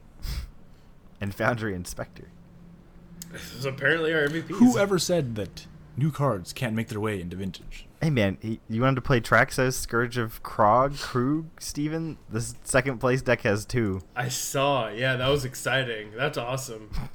[1.21, 2.27] And Foundry Inspector.
[3.31, 4.47] This is apparently our MVP.
[4.47, 5.65] Whoever said that
[5.97, 7.86] new cards can't make their way into vintage?
[8.01, 12.17] Hey man, he, you wanted to play Traxos, Scourge of Krog, Krug, Steven?
[12.29, 14.03] This second place deck has two.
[14.15, 14.88] I saw.
[14.88, 16.12] Yeah, that was exciting.
[16.15, 16.91] That's awesome.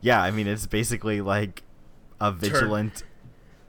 [0.00, 1.62] Yeah, I mean it's basically like
[2.20, 3.04] a vigilant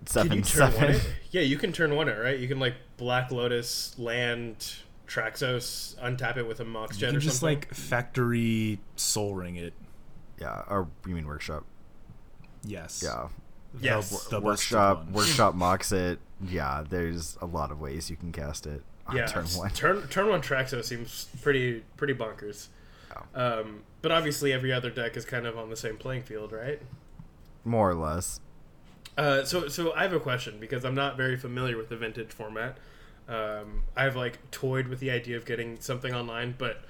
[0.05, 1.01] Can you seven turn one seven.
[1.31, 2.37] Yeah, you can turn one it, right?
[2.37, 4.75] You can like Black Lotus, land,
[5.07, 7.59] Traxos, untap it with a Mox You Jet can or just something.
[7.59, 9.73] like factory sol ring it.
[10.39, 11.63] Yeah, or you mean workshop?
[12.63, 13.01] Yes.
[13.03, 13.27] Yeah,
[13.73, 14.09] The- Yes.
[14.09, 16.19] the busted workshop, workshop mocks it.
[16.41, 19.69] Yeah, there's a lot of ways you can cast it on yeah, turn one.
[19.71, 22.67] Turn turn one Traxos seems pretty pretty bonkers.
[23.33, 26.81] Um, but obviously, every other deck is kind of on the same playing field, right?
[27.63, 28.39] More or less.
[29.17, 32.31] Uh, so so I have a question because I'm not very familiar with the vintage
[32.31, 32.77] format.
[33.27, 36.83] Um, I've like toyed with the idea of getting something online, but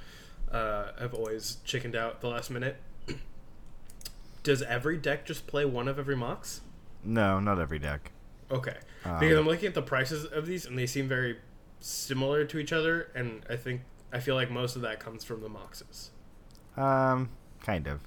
[0.51, 2.77] uh, I've always chickened out the last minute.
[4.43, 6.61] Does every deck just play one of every mox?
[7.03, 8.11] No, not every deck.
[8.51, 11.37] Okay, Um, because I'm looking at the prices of these and they seem very
[11.79, 13.81] similar to each other, and I think
[14.13, 16.09] I feel like most of that comes from the moxes.
[16.77, 17.29] Um,
[17.63, 18.01] kind of.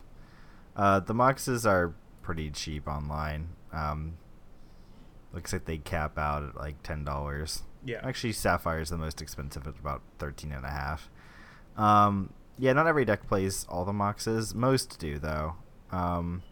[0.76, 3.48] Uh, the moxes are pretty cheap online.
[3.72, 4.18] Um,
[5.32, 7.62] looks like they cap out at like ten dollars.
[7.84, 11.10] Yeah, Actually, Sapphire is the most expensive at about thirteen and a half.
[11.76, 14.54] Um, yeah, not every deck plays all the moxes.
[14.54, 15.54] Most do though.
[15.90, 16.42] Um,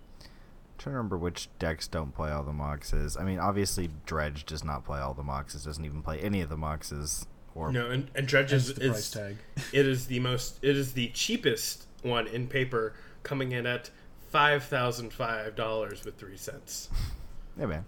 [0.78, 3.20] trying to remember which decks don't play all the moxes.
[3.20, 5.64] I mean, obviously, Dredge does not play all the moxes.
[5.64, 7.26] Doesn't even play any of the moxes.
[7.54, 9.36] Or no, and, and Dredge is, the price is tag.
[9.72, 13.90] it is the most it is the cheapest one in paper, coming in at
[14.28, 16.88] five thousand five dollars with three cents.
[17.58, 17.84] yeah, man.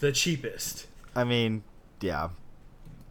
[0.00, 0.86] the cheapest.
[1.14, 1.62] I mean,
[2.00, 2.28] yeah.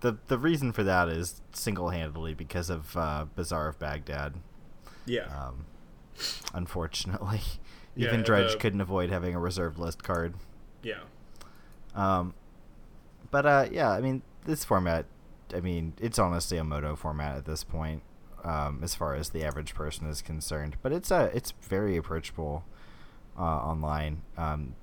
[0.02, 4.36] The the reason for that is single handedly because of uh, Bazaar of Baghdad.
[5.06, 5.26] Yeah.
[5.28, 5.66] Um,
[6.54, 7.42] unfortunately,
[7.96, 10.34] Yeah, even Dredge the- couldn't avoid having a reserved list card.
[10.84, 11.00] yeah.
[11.96, 12.34] Um,
[13.32, 15.06] but uh, yeah, I mean, this format,
[15.54, 18.02] I mean, it's honestly a moto format at this point,
[18.46, 20.78] um, as far as the average person is concerned.
[20.82, 22.64] But it's uh, it's very approachable
[23.38, 24.22] uh, online.
[24.38, 24.76] Um,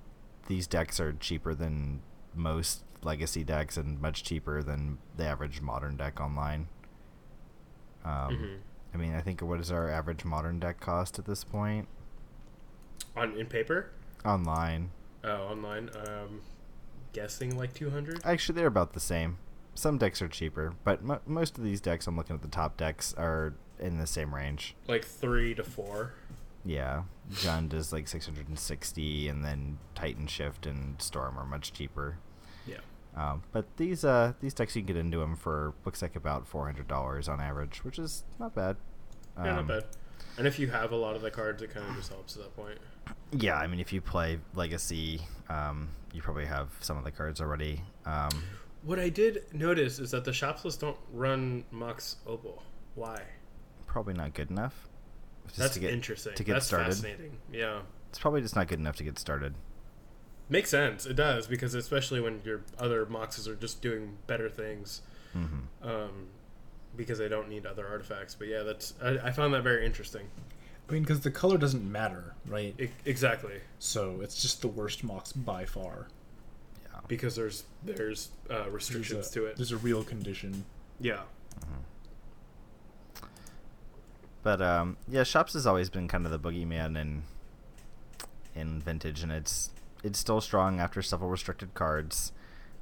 [0.49, 2.03] these decks are cheaper than
[2.35, 6.69] most legacy decks and much cheaper than the average modern deck online.
[8.05, 8.59] Um, Mhm.
[8.95, 11.89] I mean, I think what is our average modern deck cost at this point
[13.17, 13.91] On in paper?
[14.25, 14.91] online?
[15.25, 15.89] Oh, online.
[15.97, 16.41] Um,
[17.13, 18.21] guessing like 200.
[18.25, 19.39] Actually, they're about the same.
[19.75, 22.77] Some decks are cheaper, but mo most of these decks, I'm looking at the top
[22.77, 24.75] decks, are in the same range.
[24.87, 26.15] Like three to four.
[26.65, 32.19] Yeah, Jund is like 660, and then Titan Shift and Storm are much cheaper.
[32.67, 32.77] Yeah.
[33.17, 36.47] Um, but these uh these decks you can get into them for looks like about
[36.47, 38.77] four hundred dollars on average, which is not bad.
[39.39, 39.85] Yeah, not Um, bad.
[40.39, 42.43] And if you have a lot of the cards, it kind of just helps at
[42.43, 42.79] that point.
[43.33, 47.41] Yeah, I mean, if you play Legacy, um, you probably have some of the cards
[47.41, 47.83] already.
[48.07, 48.31] Um,
[48.85, 52.63] What I did notice is that the shops list don't run Mox Opal.
[52.95, 53.23] Why?
[53.87, 54.89] probably not good enough.
[55.49, 56.35] just That's to get, interesting.
[56.35, 56.87] to get That's started.
[56.95, 57.37] fascinating.
[57.53, 57.81] Yeah.
[58.09, 59.55] It's probably just not good enough to get started.
[60.49, 61.05] Makes sense.
[61.05, 65.03] It does because especially when your other Moxes are just doing better things,
[65.35, 65.45] hmm
[65.83, 66.29] um,
[66.97, 68.35] because they don't need other artifacts.
[68.35, 70.29] But yeah, that's I, I found that very interesting.
[70.89, 72.75] I mean, because the color doesn't matter, right?
[72.81, 76.09] I, exactly So it's just the worst Mox by far.
[77.13, 77.19] Yeah.
[77.19, 79.57] because there's there's uh, There's restrictions a, to it.
[79.57, 80.65] There's a real condition.
[81.01, 81.21] Yeah.
[84.43, 87.23] But um, yeah, shops has always been kind of the boogeyman in
[88.55, 89.71] in vintage, and it's
[90.03, 92.33] it's still strong after several restricted cards.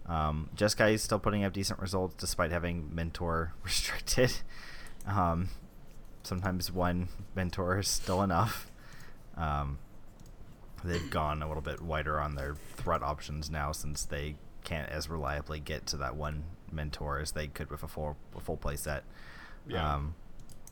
[0.06, 4.32] Um, Jeskai is still putting up decent results despite having mentor restricted.
[5.06, 5.50] Um,
[6.22, 8.70] sometimes one mentor is still enough.
[9.36, 9.78] Um,
[10.84, 15.08] they've gone a little bit wider on their threat options now since they can't as
[15.08, 18.76] reliably get to that one mentor as they could with a full a full play
[18.76, 19.04] set.
[19.66, 19.94] Yeah.
[19.94, 20.14] Um,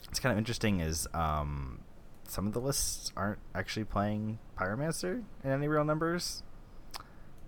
[0.09, 1.81] it's kind of interesting is um,
[2.27, 6.43] some of the lists aren't actually playing Pyromancer in any real numbers,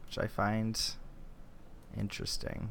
[0.06, 0.80] which I find
[1.96, 2.70] interesting.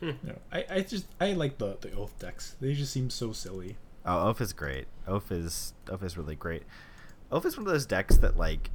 [0.00, 0.10] Hmm.
[0.24, 2.56] You I, I just I like the the oath decks.
[2.60, 3.76] They just seem so silly.
[4.06, 4.86] Oh, Oath is great.
[5.06, 6.62] Oath is Oath is really great.
[7.30, 8.70] Oath is one of those decks that like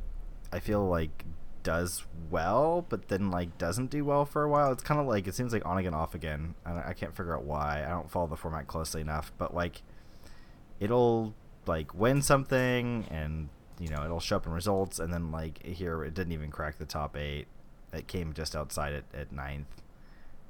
[0.52, 1.26] I feel like
[1.63, 4.72] does well, but then like doesn't do well for a while.
[4.72, 6.54] It's kind of like it seems like on again, off again.
[6.66, 7.84] I, I can't figure out why.
[7.86, 9.82] I don't follow the format closely enough, but like
[10.80, 11.34] it'll
[11.66, 16.04] like win something, and you know it'll show up in results, and then like here
[16.04, 17.48] it didn't even crack the top eight.
[17.92, 19.68] It came just outside it at ninth.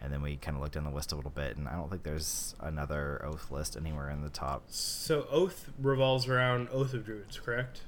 [0.02, 1.90] And then we kind of looked in the list a little bit, and I don't
[1.90, 7.06] think there's another oath list anywhere in the top So Oath revolves around Oath of
[7.06, 7.84] Druids, correct?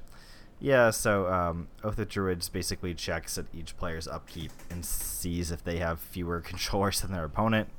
[0.59, 5.63] Yeah, so um, Oath of Druids basically checks at each player's upkeep and sees if
[5.63, 7.69] they have fewer controllers than their opponent.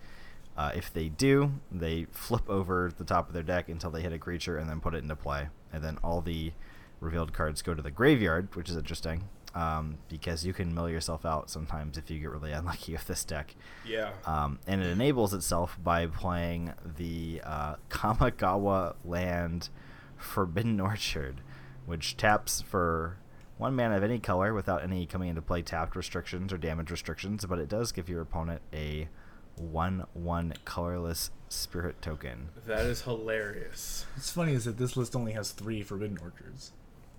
[0.57, 4.13] Uh, if they do, they flip over the top of their deck until they hit
[4.13, 5.49] a creature and then put it into play.
[5.73, 6.53] And then all the
[7.01, 9.25] revealed cards go to the graveyard, which is interesting
[9.57, 13.25] um, because you can mill yourself out sometimes if you get really unlucky with this
[13.25, 13.57] deck.
[13.85, 14.11] Yeah.
[14.27, 19.71] Um, and it enables itself by playing the uh, Kamigawa land
[20.17, 21.41] Forbidden Orchard,
[21.87, 23.19] which taps for
[23.59, 27.45] one mana of any color without any coming into play tapped restrictions or damage restrictions,
[27.47, 29.09] but it does give your opponent a
[29.57, 32.51] 1 1 colorless spirit token.
[32.67, 34.05] That is hilarious.
[34.15, 36.73] What's funny is that this list only has three Forbidden Orchards.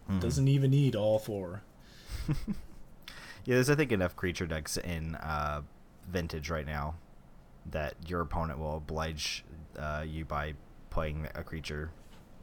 [0.09, 0.21] Mhm.
[0.21, 1.63] Doesn't even need all four.
[2.27, 2.35] yeah,
[3.55, 5.61] there's I think enough creature decks in uh,
[6.07, 6.95] Vintage right now
[7.71, 9.43] that your opponent will oblige
[9.77, 10.53] uh, you by
[10.89, 11.91] playing a creature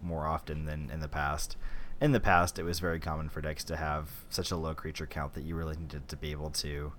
[0.02, 1.56] more often than in the past.
[2.00, 5.06] In the past, it was very common for decks to have such a low creature
[5.06, 6.92] count that you really needed to be able to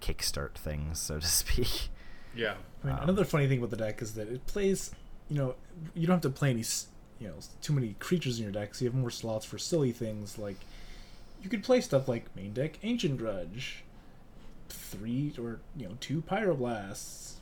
[0.00, 1.88] kickstart things, so to speak.
[2.34, 2.54] Yeah.
[2.82, 4.92] I mean, Um, another funny thing about the deck is that it plays.
[5.28, 5.54] You know,
[5.94, 6.64] you don't have to play any,
[7.20, 9.92] you know, too many creatures in your deck, so you have more slots for silly
[9.92, 10.56] things like.
[11.42, 13.82] You could play stuff like main deck Ancient Grudge,
[14.68, 17.34] three or you know two Pyroblasts.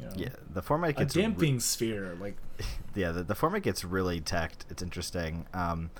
[0.00, 2.36] You know, Yeah, the format a gets re- damping sphere like
[2.94, 4.66] yeah, the, the format gets really teched.
[4.70, 5.46] It's interesting.
[5.52, 5.90] Um,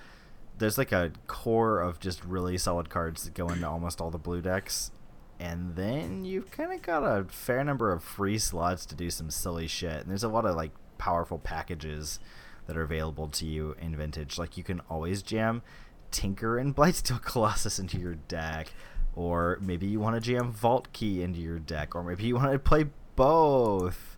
[0.58, 4.18] there's like a core of just really solid cards that go into almost all the
[4.18, 4.90] blue decks,
[5.38, 9.30] and then you've kind of got a fair number of free slots to do some
[9.30, 10.00] silly shit.
[10.00, 12.18] And there's a lot of like powerful packages
[12.66, 14.38] that are available to you in Vintage.
[14.38, 15.62] Like you can always jam
[16.10, 18.72] Tinker and Blightsteel Colossus into your deck,
[19.14, 22.52] or maybe you want to jam Vault Key into your deck, or maybe you want
[22.52, 24.16] to play both.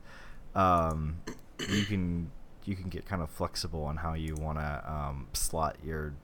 [0.55, 1.21] Um,
[1.69, 2.31] you can
[2.65, 6.15] you can get kind of flexible on how you want to um, slot your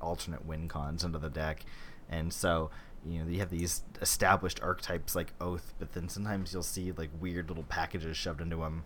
[0.00, 1.64] alternate win cons into the deck,
[2.10, 2.70] and so
[3.06, 7.10] you know you have these established archetypes like Oath, but then sometimes you'll see like
[7.20, 8.84] weird little packages shoved into them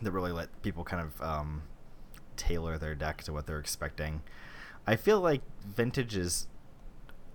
[0.00, 1.62] that really let people kind of um,
[2.36, 4.22] tailor their deck to what they're expecting.
[4.86, 6.48] I feel like vintage is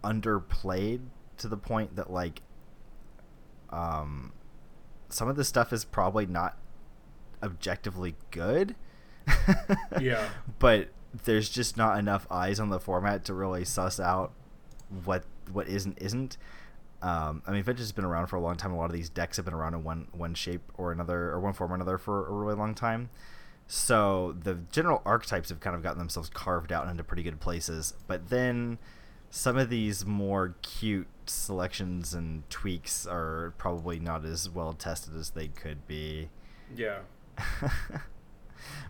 [0.03, 1.01] underplayed
[1.37, 2.41] to the point that like
[3.69, 4.31] um
[5.09, 6.57] some of this stuff is probably not
[7.43, 8.75] objectively good.
[9.99, 10.29] Yeah.
[10.59, 10.89] But
[11.25, 14.31] there's just not enough eyes on the format to really suss out
[15.05, 16.37] what what isn't isn't.
[17.01, 18.71] Um, I mean, Vintage has been around for a long time.
[18.71, 21.39] A lot of these decks have been around in one one shape or another, or
[21.39, 23.09] one form or another for a really long time.
[23.67, 27.93] So the general archetypes have kind of gotten themselves carved out into pretty good places.
[28.07, 28.77] But then
[29.29, 35.31] some of these more cute selections and tweaks are probably not as well tested as
[35.31, 36.29] they could be.
[36.75, 36.99] Yeah.
[37.61, 38.01] but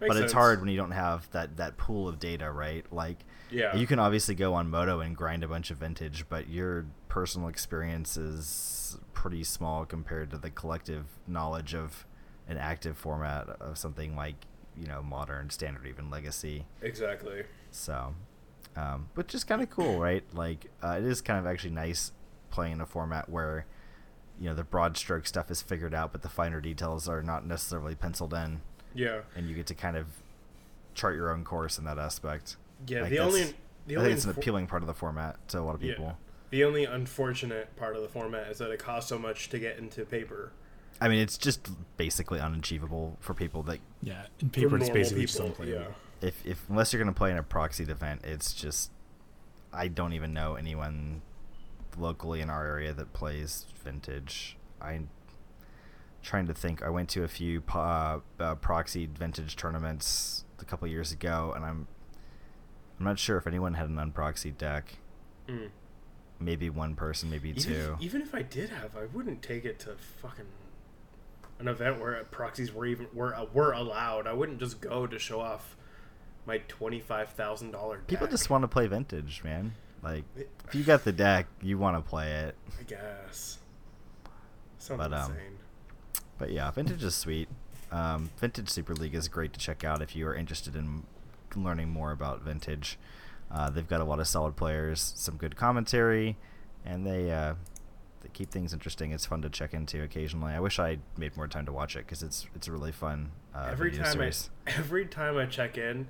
[0.01, 2.85] Makes it's hard when you don't have that that pool of data, right?
[2.91, 3.17] Like
[3.49, 3.75] Yeah.
[3.75, 7.47] you can obviously go on Moto and grind a bunch of vintage, but your personal
[7.47, 12.05] experience is pretty small compared to the collective knowledge of
[12.47, 14.35] an active format of something like
[14.79, 16.65] you know modern, standard, even legacy.
[16.81, 17.43] Exactly.
[17.71, 18.13] So,
[18.75, 20.23] um, which is kind of cool, right?
[20.33, 22.11] Like uh, it is kind of actually nice
[22.49, 23.65] playing in a format where
[24.39, 27.45] you know the broad stroke stuff is figured out, but the finer details are not
[27.45, 28.61] necessarily penciled in,
[28.93, 29.21] Yeah.
[29.35, 30.07] and you get to kind of
[30.93, 32.57] chart your own course in that aspect.
[32.87, 33.01] Yeah.
[33.01, 33.55] Like, the only
[33.87, 35.81] the I only think it's an appealing part of the format to a lot of
[35.83, 35.93] Yeah.
[35.93, 36.17] people.
[36.51, 39.77] The only unfortunate part of the format is that it costs so much to get
[39.79, 40.51] into paper.
[41.01, 45.35] I mean, it's just basically unachievable for people that Yeah, in paper it's basically just
[45.35, 45.81] people, unplayable.
[46.21, 46.27] yeah.
[46.27, 48.91] if if unless you're gonna play in a proxied event, it's just
[49.73, 51.21] I don't even know anyone
[51.99, 54.57] locally in our area that plays vintage.
[54.81, 55.09] I'm
[56.21, 56.83] trying to think.
[56.83, 61.65] I went to a few uh, uh, proxied vintage tournaments a couple years ago, and
[61.65, 61.87] I'm
[62.99, 64.97] I'm not sure if anyone had an unproxied deck.
[65.47, 65.69] Mm.
[66.39, 67.97] Maybe one person, maybe Even, two.
[67.99, 70.45] even if I did have, I wouldn't take it to fucking
[71.59, 74.27] an event where proxies were even were uh, were allowed.
[74.27, 75.75] I wouldn't just go to show off
[76.45, 78.01] my twenty five thousand dollar.
[78.07, 79.73] People just want to play vintage, man.
[80.03, 82.55] Like if you got the deck, you want to play it.
[82.79, 83.57] I guess.
[84.77, 85.57] Sounds But, um, insane.
[86.37, 87.49] But yeah, vintage is sweet.
[87.91, 91.03] Um, vintage Super League is great to check out if you are interested in
[91.55, 92.97] learning more about vintage.
[93.49, 96.37] Uh, they've got a lot of solid players, some good commentary,
[96.85, 97.55] and they uh,
[98.21, 99.11] they keep things interesting.
[99.11, 100.53] It's fun to check into occasionally.
[100.53, 103.31] I wish I made more time to watch it because it's it's a really fun
[103.55, 104.49] uh, every time series.
[104.67, 106.07] I every time I check in,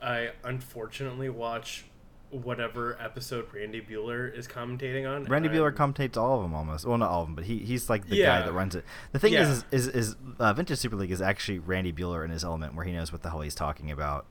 [0.00, 1.86] I unfortunately watch
[2.30, 5.24] whatever episode Randy Buehler is commentating on.
[5.24, 6.84] Randy and Buehler commentates all of them almost.
[6.84, 8.40] Well, not all of them, but he he's like the Yeah.
[8.40, 8.84] guy that runs it.
[9.12, 9.48] The thing Yeah.
[9.50, 12.74] is, is, is, is uh, Vintage Super League is actually Randy Buehler in his element,
[12.74, 14.26] where he knows what the hell he's talking about.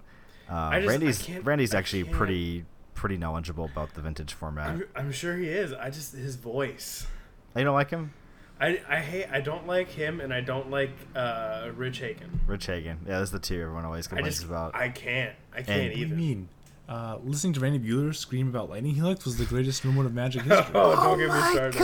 [0.50, 4.70] I just- Randy's Randy's actually pretty pretty knowledgeable about the vintage format.
[4.70, 5.74] I'm, I'm sure he is.
[5.74, 7.08] I just his voice.
[7.56, 8.14] you don't like him,
[8.60, 12.40] I, I hate I don't like him and I don't like uh, Rich Hagon.
[12.48, 13.00] Rich Hagon?
[13.08, 14.76] Yeah, those are the two everyone always I complains just about.
[14.76, 16.50] I can't I can't And- What do you mean?
[16.88, 20.42] Uh, listening to Randy Buehler scream about lightning helix was the greatest moment of Magic
[20.44, 20.72] history.
[20.76, 21.82] Oh, don't get me started.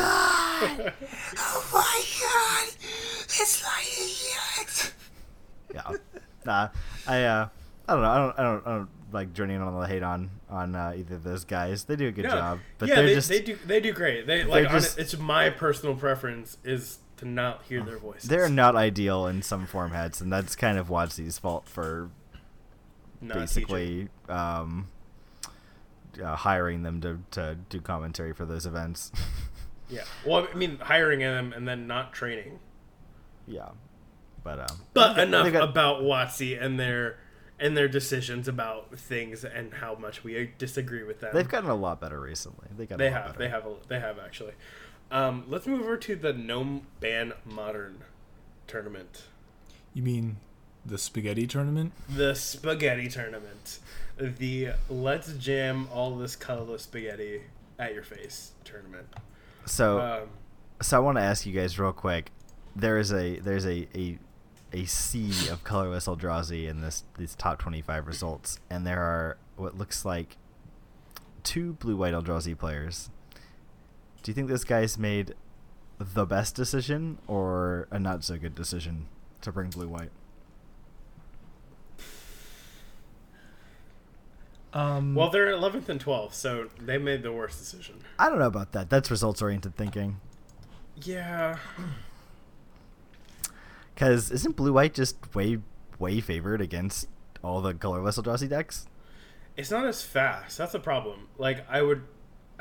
[1.38, 2.74] oh my god!
[3.26, 4.94] It's lightning helix!
[5.74, 5.92] yeah,
[6.46, 6.70] nah,
[7.08, 7.48] I uh,
[7.88, 8.10] I don't know.
[8.10, 11.16] I don't I don't, I don't like journeying on the hate on on uh, either
[11.16, 11.86] of those guys.
[11.86, 12.32] They do a good Yeah.
[12.36, 14.28] job, but yeah, they're they, just they do they do great.
[14.28, 18.30] They like just- it, it's my personal preference is to not hear their voices.
[18.30, 22.10] they're not ideal in some formats, and that's kind of Watsy's fault for
[23.22, 24.88] Not basically um,
[26.22, 29.12] uh, hiring them to, to do commentary for those events.
[29.90, 30.04] Yeah.
[30.26, 32.60] Well, I mean, hiring them and then not training.
[33.46, 33.72] yeah,
[34.42, 37.18] but um, But they- enough they got- about Watsy and their
[37.60, 41.32] and their decisions about things and how much we disagree with them.
[41.34, 42.70] they've gotten a lot better recently.
[42.78, 43.26] They got They a lot have.
[43.34, 43.40] better.
[43.40, 43.66] They have.
[43.66, 44.54] A, they have actually.
[45.12, 48.06] Um, let's move over to the Gnome Ban Modern
[48.68, 49.24] tournament,
[49.94, 50.38] You mean
[50.86, 51.94] the spaghetti tournament?
[52.10, 53.80] the Spaghetti tournament,
[54.18, 57.42] the Let's Jam all this colorless spaghetti
[57.80, 59.08] at your face tournament.
[59.66, 60.30] So Um,
[60.82, 62.32] so I want to ask you guys real quick.
[62.76, 64.18] There is a there's a a,
[64.74, 69.78] a sea of colorless Eldrazi in this these top 25 results, and there are what
[69.78, 70.38] looks like
[71.44, 73.10] two blue white Eldrazi players.
[74.24, 75.34] Do you think this guy's made
[76.00, 79.08] the best decision or a not so good decision
[79.42, 79.88] to bring blue
[84.74, 87.96] Um, Well, they're 11th and 12th, so they made the worst decision.
[88.18, 88.90] I don't know about that.
[88.90, 90.20] That's results oriented thinking.
[91.04, 91.58] Yeah.
[93.94, 95.60] Because isn't blue white just way
[96.00, 97.08] way favored against
[97.44, 98.88] all the colorless Eldrazi decks?
[99.56, 100.58] It's not as fast.
[100.58, 101.28] That's the problem.
[101.38, 102.04] Like I would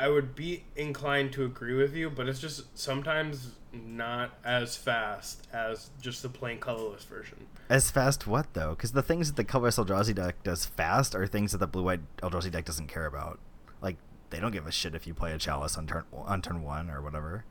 [0.01, 5.47] I would be inclined to agree with you, but it's just sometimes not as fast
[5.53, 7.47] as just the plain colorless version.
[7.69, 8.71] As fast what though?
[8.71, 11.83] Because the things that the colorless Eldrazi deck does fast are things that the blue
[11.83, 13.41] white Eldrazi deck doesn't care about.
[13.83, 13.99] Like
[14.31, 16.89] they don't give a shit if you play a chalice on turn on turn one
[16.89, 17.45] or whatever.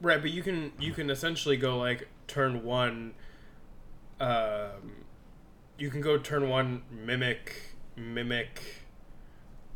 [0.00, 3.14] Right, but you can you can essentially go like turn one
[4.20, 5.04] um
[5.78, 8.62] you can go turn one mimic mimic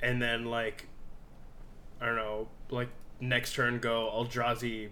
[0.00, 0.86] and then like
[2.04, 4.90] I don't know, like next turn go Eldrazi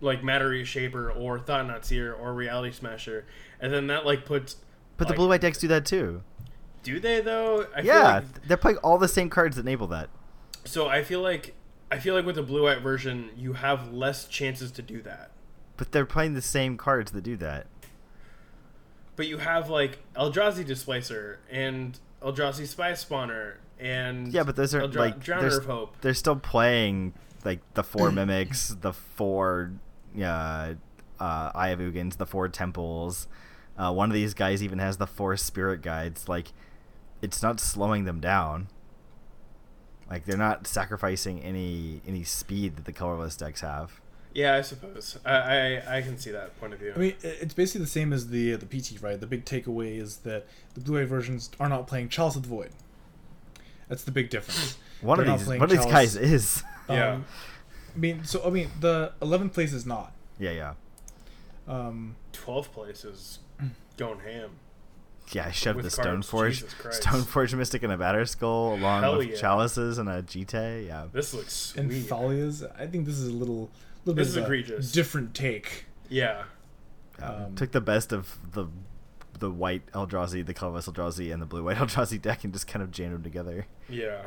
[0.00, 3.26] like Matter Shaper or Thought-Knot Seer or Reality Smasher
[3.58, 4.54] and then that like puts
[4.96, 6.22] But like, the blue white decks do that too.
[6.84, 7.66] do they though?
[7.74, 10.08] I yeah, like, they're playing all the same cards that enable that.
[10.64, 11.54] so I feel like
[11.90, 15.32] I feel like with the blue white version you have less chances to do that.
[15.76, 17.66] But they're playing the same cards that do that.
[19.16, 24.96] But you have like Eldrazi Displacer and Eldrazi Skyspawner and Yeah, but those are Eldra-
[24.96, 26.00] like Drowner they're, of Hope.
[26.00, 27.12] they're still playing
[27.44, 29.72] like the four mimics, the four
[30.18, 30.74] uh,
[31.20, 33.28] uh, Eye of Ugins, the four temples.
[33.78, 36.28] Uh, one of these guys even has the four spirit guides.
[36.28, 36.48] Like,
[37.20, 38.68] it's not slowing them down.
[40.08, 44.00] Like they're not sacrificing any any speed that the colorless decks have.
[44.34, 46.92] Yeah, I suppose I, I I can see that point of view.
[46.94, 49.18] I mean, it's basically the same as the the PT, right?
[49.18, 52.70] The big takeaway is that the Blu-ray versions are not playing Chalice of the Void.
[53.88, 54.76] That's the big difference.
[55.00, 56.14] One They're of these playing one of these Chalice.
[56.14, 56.62] guys is.
[56.88, 57.12] Yeah.
[57.14, 57.24] Um,
[57.94, 60.12] I mean, so I mean, the 11th place is not.
[60.38, 60.72] yeah, yeah,
[61.68, 63.38] Um, Twelfth place is
[63.96, 64.50] going ham.
[65.32, 65.46] yeah.
[65.46, 67.02] I shoved With the cards, Stoneforge, Jesus Christ.
[67.02, 69.36] Stoneforge Mystic and a Batterskull along Hell with yeah.
[69.36, 70.86] chalices and a Jitte.
[70.86, 71.90] Yeah, This looks and.
[71.90, 72.62] Thalia's.
[72.78, 73.70] I think this is a little,
[74.04, 74.92] little This bit is of a egregious.
[74.92, 75.86] different take.
[76.08, 76.44] yeah,
[77.20, 78.66] Um, Um, took the best of the
[79.38, 82.82] the white Eldrazi, the colorless Eldrazi, and the blue white Eldrazi deck, and just kind
[82.82, 83.66] of jam them together.
[83.88, 84.22] yeah.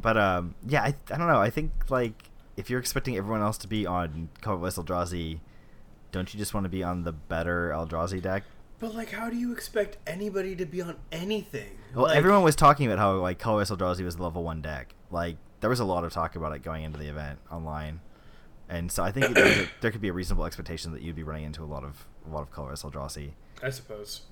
[0.00, 1.40] But um, yeah, I, I don't know.
[1.40, 5.40] I think like if you're expecting everyone else to be on colorless Eldrazi,
[6.12, 8.44] don't you just want to be on the better Eldrazi deck?
[8.78, 11.70] But like, how do you expect anybody to be on anything?
[11.94, 14.94] Well, Like, everyone was talking about how like colorless Eldrazi was the level one deck.
[15.10, 18.00] Like there was a lot of talk about it going into the event online,
[18.68, 21.42] and so I think a, there could be a reasonable expectation that you'd be running
[21.44, 23.32] into a lot of a lot of colorless Eldrazi.
[23.62, 24.22] I suppose.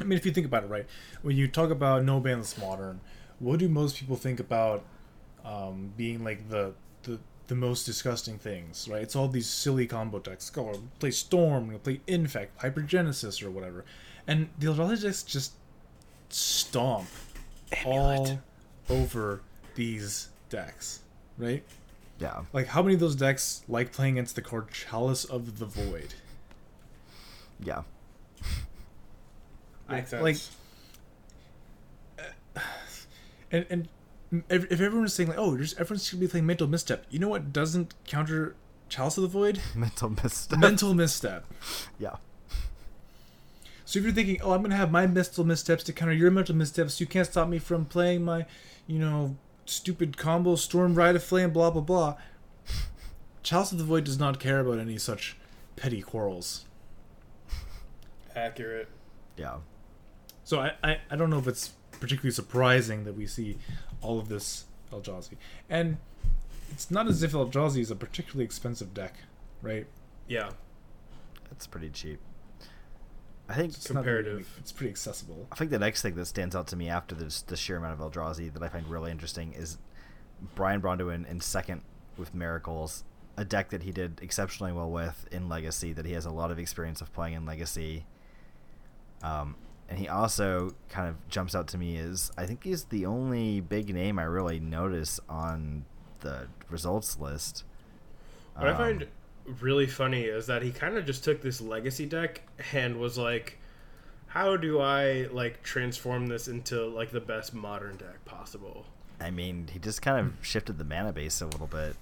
[0.00, 0.86] I mean, if you think about it, right?
[1.22, 3.00] When you talk about no banless modern,
[3.38, 4.84] what do most people think about
[5.44, 7.18] um, being like the, the
[7.48, 9.02] the most disgusting things, right?
[9.02, 10.48] It's all these silly combo decks.
[10.48, 13.84] Go or play Storm, or play Infect, Hypergenesis, or whatever,
[14.26, 15.52] and the Eldrazi decks just
[16.30, 17.08] stomp
[17.84, 18.38] all
[18.88, 19.42] over
[19.74, 21.00] these decks,
[21.36, 21.64] right?
[22.18, 25.66] Yeah, Like, how many of those decks like playing against the card Chalice of the
[25.66, 26.14] Void?
[27.64, 27.82] yeah.
[29.88, 30.50] Makes sense.
[32.56, 32.64] Like,
[33.52, 33.88] and and
[34.48, 37.28] if, if everyone's saying like, oh, just everyone's gonna be playing mental misstep, you know
[37.28, 38.54] what doesn't counter
[38.88, 39.60] Chalice of the Void?
[39.74, 40.58] Mental misstep.
[40.58, 41.46] mental misstep.
[41.98, 42.16] Yeah.
[43.84, 46.54] So if you're thinking, oh, I'm gonna have my mental missteps to counter your mental
[46.54, 48.46] missteps, you can't stop me from playing my,
[48.86, 49.36] you know,
[49.66, 52.16] stupid combo Storm Rite of Flame, blah blah blah.
[53.42, 55.36] Chalice of the Void does not care about any such
[55.76, 56.64] petty quarrels.
[58.34, 58.88] Accurate.
[59.36, 59.56] Yeah.
[60.44, 63.58] So I, I, I don't know if it's particularly surprising that we see
[64.00, 65.36] all of this Eldrazi.
[65.70, 65.98] And
[66.70, 69.14] it's not as if Eldrazi is a particularly expensive deck,
[69.60, 69.86] right?
[70.26, 70.50] Yeah.
[71.50, 72.20] It's pretty cheap.
[73.48, 74.32] I think It's not Comparative.
[74.34, 75.46] really- it's pretty accessible.
[75.52, 78.00] I think the next thing that stands out to me after this the sheer amount
[78.00, 79.78] of Eldrazi that I find really interesting is
[80.54, 81.82] Brian Braun-Duin in second
[82.16, 83.04] with Miracles,
[83.36, 86.50] a deck that he did exceptionally well with in Legacy, that he has a lot
[86.50, 88.06] of experience of playing in Legacy.
[89.22, 89.56] Um,
[89.88, 93.60] and he also kind of jumps out to me as I think he's the only
[93.60, 95.84] big name I really notice on
[96.20, 97.64] the results list.
[98.56, 99.06] What I Um, find
[99.60, 102.42] really funny is that he kind of just took this legacy deck
[102.72, 103.58] and was like,
[104.28, 108.86] "How do I like transform this into like the best modern deck possible?"
[109.20, 111.96] I mean, he just kind of shifted the mana base a little bit.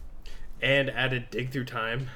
[0.63, 2.09] And added dig through time.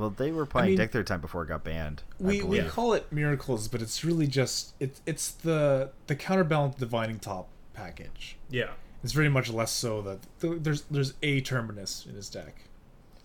[0.00, 2.02] Well, they were playing mean- Dig Through Time before it got banned.
[2.18, 7.18] We, we call it miracles, but it's really just it's it's the the counterbalance divining
[7.18, 8.36] top package.
[8.48, 8.70] Yeah.
[9.04, 12.62] It's very much less so that th- there's there's a terminus in his deck,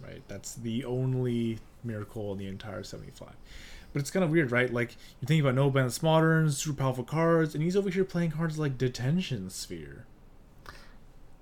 [0.02, 0.22] right?
[0.28, 3.30] That's the only miracle in the entire 75.
[3.94, 4.74] but it's kind of weird, right?
[4.74, 8.32] Like you're thinking about no balance moderns, super powerful cards, and he's over here playing
[8.32, 10.06] cards like Detention Sphere.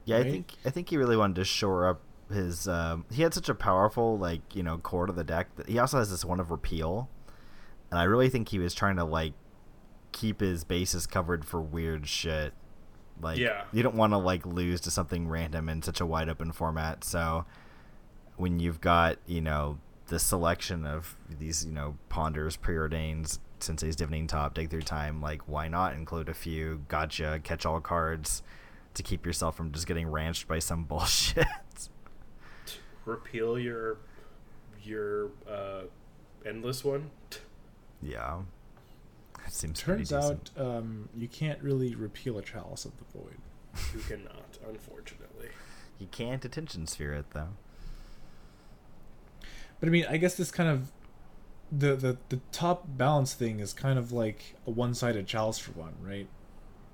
[0.06, 0.26] Yeah, Right?
[0.28, 2.68] I think I think he really wanted to shore up his.
[2.68, 5.56] Um, he had such a powerful like you know core to the deck.
[5.56, 7.10] That he also has this one of repeal,
[7.92, 9.34] and I really think he was trying to like
[10.12, 12.54] keep his bases covered for weird shit.
[13.22, 13.64] Like Yeah.
[13.72, 17.04] you don't want to like lose to something random in such a wide open format.
[17.04, 17.46] So
[18.38, 24.28] when you've got you know the selection of these you know ponders, preordains, sensei's divining
[24.28, 28.42] top, dig through time, like why not include a few gotcha catch all cards
[28.96, 31.48] to keep yourself from just getting ranched by some bullshit.
[33.06, 33.98] Repeal your
[34.82, 35.84] your uh,
[36.46, 37.12] endless one.
[38.02, 38.40] yeah.
[39.46, 43.38] It seems Turns out um, you can't really repeal a Chalice of the Void.
[43.94, 45.50] You cannot, unfortunately.
[46.00, 47.50] you can't attention sphere it though.
[49.80, 50.92] But I mean, I guess this kind of
[51.72, 55.96] the the the top balance thing is kind of like a one-sided Chalice for one,
[56.02, 56.28] right?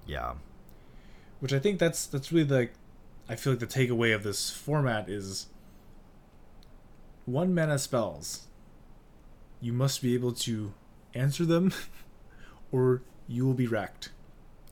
[0.08, 0.34] Yeah.
[1.40, 2.74] Which I think that's that's really like
[3.28, 5.48] I feel like the takeaway of this format is
[7.32, 8.48] one mana spells.
[9.62, 10.74] You must be able to
[11.14, 11.74] answer them
[12.72, 14.10] or you will be wrecked.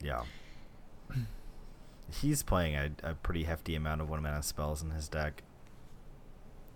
[0.01, 0.23] Yeah.
[2.21, 5.43] He's playing a, a pretty hefty amount of one mana spells in his deck.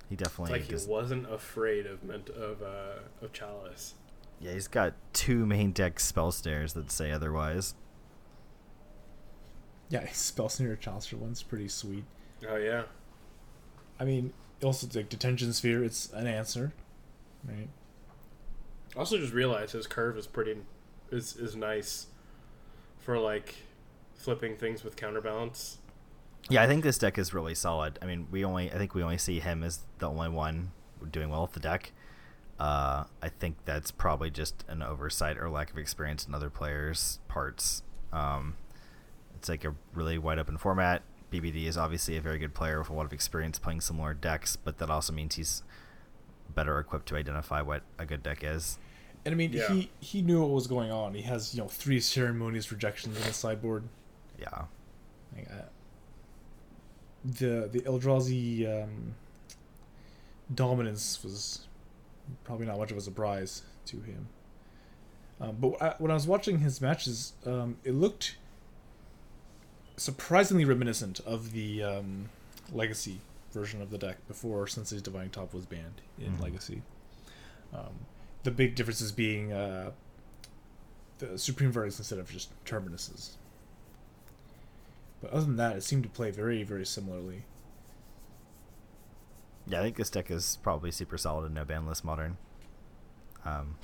[0.09, 3.93] He It's definitely like he wasn't afraid of ment- of uh, of Chalice.
[4.41, 7.75] yeah, he's got two main deck spell snares that say otherwise.
[9.89, 12.03] Yeah, spell snare Chalice for one's pretty sweet.
[12.49, 12.84] Oh yeah.
[13.99, 14.34] I mean,
[14.64, 16.74] also like detention sphere, it's an answer,
[17.47, 17.68] right?
[18.95, 20.57] Also, just realized his curve is pretty
[21.12, 22.07] is is nice
[22.99, 23.55] for like
[24.16, 25.78] flipping things with counterbalance.
[26.49, 27.99] Yeah, I think this deck is really solid.
[28.01, 30.72] I mean, we only I think we only see him as the only one
[31.12, 31.91] doing well with the deck.
[32.59, 37.20] Uh, I think that's probably just an oversight or lack of experience in other players'
[37.28, 37.82] parts.
[38.14, 38.55] Um,
[39.36, 41.01] it's like a really wide open format.
[41.32, 44.55] BBD is obviously a very good player with a lot of experience playing similar decks,
[44.55, 45.63] but that also means he's
[46.53, 48.77] better equipped to identify what a good deck is.
[49.23, 49.67] And I mean, Yeah.
[49.71, 51.13] he he knew what was going on.
[51.13, 53.84] He has you know three ceremonious rejections in the sideboard.
[54.39, 54.65] Yeah.
[55.36, 55.61] Like, uh,
[57.23, 59.13] the the Eldrazi um,
[60.53, 61.67] dominance was
[62.43, 64.27] probably not much of a surprise to him.
[65.39, 68.36] Um, but I, when I was watching his matches, um, it looked
[70.02, 72.30] surprisingly reminiscent of the um,
[72.72, 73.20] Legacy
[73.52, 76.41] version of the deck before Sensei's Divine Top was banned in Mhm.
[76.41, 76.82] Legacy.
[77.74, 78.06] Um,
[78.43, 79.91] the big differences being uh,
[81.20, 83.32] the Supreme Verdicts instead of just Terminuses.
[85.22, 87.43] But other than that, it seemed to play very, very similarly.
[89.68, 92.38] Yeah, I think this deck is probably super solid in no ban list modern.
[93.45, 93.76] Um,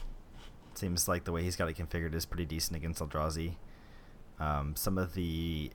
[0.74, 3.56] seems like the way he's got it configured is pretty decent against Eldrazi.
[4.40, 5.72] Um, some of the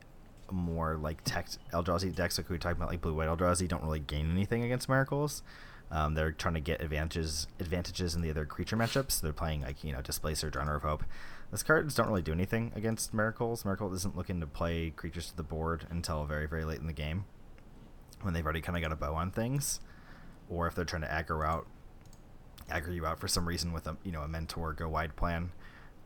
[0.53, 3.82] more like tech Eldrazi decks, like we were talking about, like blue white Eldrazi, don't
[3.82, 5.42] really gain anything against miracles.
[5.90, 9.20] Um, they're trying to get advantages advantages in the other creature matchups.
[9.20, 11.05] They're playing like you know Displacer, Drowner of Hope.
[11.50, 13.64] Those cards don't really do anything against miracles.
[13.64, 16.94] Miracle isn't looking to play creatures to the board until very very late in the
[16.94, 17.26] game,
[18.22, 19.80] when they've already kind of got a bow on things
[20.53, 21.66] or if they're trying to aggro out
[22.70, 25.50] aggro you out for some reason with a you know a mentor go wide plan,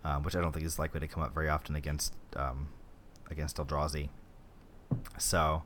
[0.04, 2.68] um, which I don't think is likely to come up very often against um,
[3.30, 4.08] against Eldrazi.
[5.18, 5.62] So,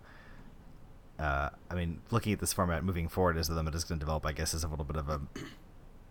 [1.19, 4.05] uh, I mean, looking at this format moving forward as the limit is going to
[4.05, 5.21] develop, I guess is a little bit of a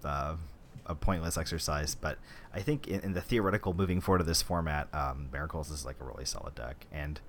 [0.07, 0.35] uh,
[0.85, 1.95] a pointless exercise.
[1.95, 2.17] But
[2.53, 5.97] I think in, in the theoretical moving forward of this format, um, Miracles is like
[6.01, 7.19] a really solid deck, and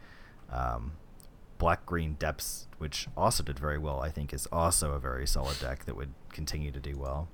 [0.50, 0.92] um,
[1.58, 5.60] Black Green Depths, which also did very well, I think is also a very solid
[5.60, 7.28] deck that would continue to do well.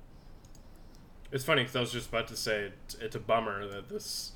[1.31, 4.33] It's funny because I was just about to say it's, it's a bummer that this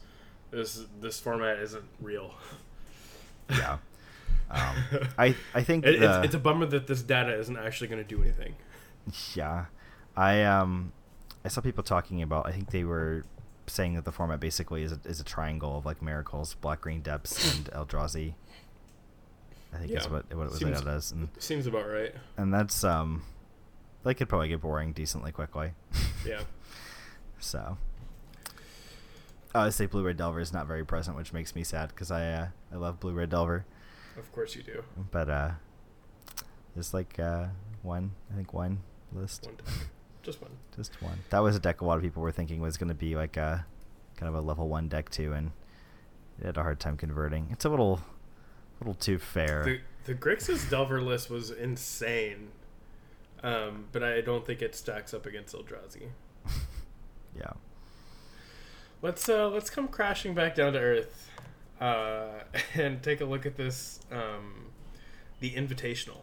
[0.50, 2.34] this this format isn't real.
[3.50, 3.78] Yeah.
[4.52, 7.88] Um, I I think It, the- it's, it's a bummer that this data isn't actually
[7.88, 8.56] going to do anything.
[9.36, 9.66] Yeah,
[10.16, 10.92] I um,
[11.44, 12.46] I saw people talking about.
[12.48, 13.24] I think they were
[13.68, 17.02] saying that the format basically is a, is a triangle of like miracles, black green
[17.02, 18.34] depths, and Eldrazi.
[19.74, 20.12] I think is Yeah.
[20.12, 22.14] what what it was Seems- laid out as, and Seems about right.
[22.38, 23.24] and that's um,
[24.04, 25.72] that could probably get boring decently quickly.
[26.26, 26.42] Yeah.
[27.40, 27.78] So,
[29.56, 32.12] I would say Blue Red Delver is not very present, which makes me sad because
[32.12, 33.66] I uh, I love Blue Red Delver,
[34.18, 34.84] Of course you do.
[35.12, 35.52] but uh,
[36.76, 37.48] there's like uh
[37.82, 38.80] one I think one
[39.14, 39.46] list.
[39.46, 39.56] One.
[40.24, 40.52] Just one.
[40.76, 41.20] Just one.
[41.32, 43.38] That was a deck a lot of people were thinking was going to be like
[43.38, 43.66] a
[44.18, 45.52] kind of a level one deck too, and
[46.40, 47.48] it had a hard time converting.
[47.52, 48.00] It's a little,
[48.80, 49.64] little too fair.
[49.64, 52.50] The the Grixis Delver list was insane,
[53.44, 56.10] um, but I don't think it stacks up against Eldrazi.
[57.38, 57.54] Yeah.
[59.02, 61.31] Let's uh let's come crashing back down to earth,
[61.82, 62.44] uh,
[62.76, 64.68] and take a look at this um,
[65.42, 66.20] the Invitational,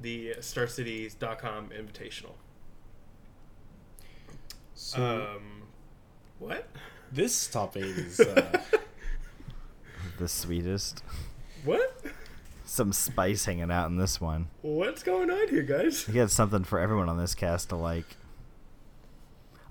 [0.00, 2.32] the StarCities.com Invitational.
[4.74, 5.02] So
[5.36, 5.62] Um,
[6.38, 6.68] what?
[7.12, 8.60] this top eight is uh,
[10.18, 11.02] The sweetest.
[11.64, 12.00] What?
[12.64, 14.48] Some spice hanging out in this one.
[14.62, 16.06] What's going on here, guys?
[16.06, 18.16] You got something for everyone on this cast to like.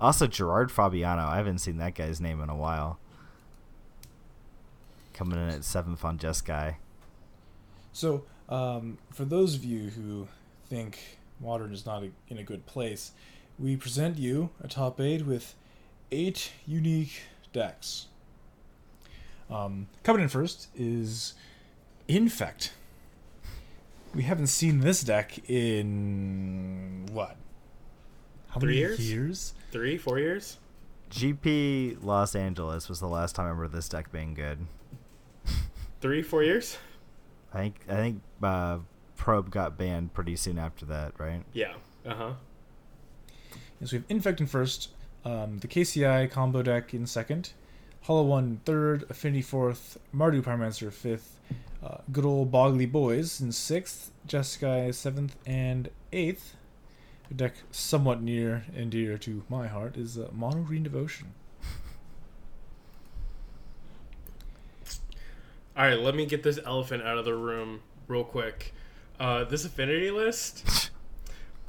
[0.01, 1.23] Also, Gerard Fabiano.
[1.23, 2.99] I haven't seen that guy's name in a while.
[5.19, 6.75] Coming in at seventh on Jeskai.
[7.91, 10.29] So, um, for those of you who
[10.69, 13.11] think modern is not a, in a good place,
[13.59, 15.55] we present you a top eight with
[16.09, 18.07] eight unique decks.
[19.49, 21.33] Um, coming in first is
[22.07, 22.71] Infect.
[24.15, 27.35] We haven't seen this deck in what?
[28.47, 29.11] How Three many years?
[29.11, 29.53] years?
[29.73, 30.59] Three, four years?
[31.11, 34.59] GP Los Angeles was the last time I remember this deck being good.
[36.01, 36.77] Three, four years?
[37.53, 38.79] I think I think uh,
[39.17, 41.43] Probe got banned pretty soon after that, right?
[41.53, 41.73] Yeah.
[42.05, 42.31] Uh huh.
[43.79, 44.89] And so we have Infect in first,
[45.25, 47.51] um, the KCI combo deck in second,
[48.03, 51.39] Hollow One third, Affinity fourth, Mardu Pyromancer fifth,
[51.83, 56.55] uh, good old Boggly Boys in sixth, Jeskai seventh and eighth.
[57.29, 61.33] A deck somewhat near and dear to my heart is uh, Mono Green Devotion.
[65.79, 68.73] All right, let me get this elephant out of the room real quick.
[69.17, 70.91] Uh, this affinity list,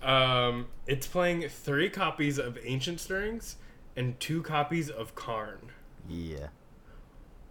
[0.03, 3.55] um, it's playing three copies of Ancient Stirrings
[3.95, 5.71] and two copies of Karn.
[6.09, 6.49] Yeah.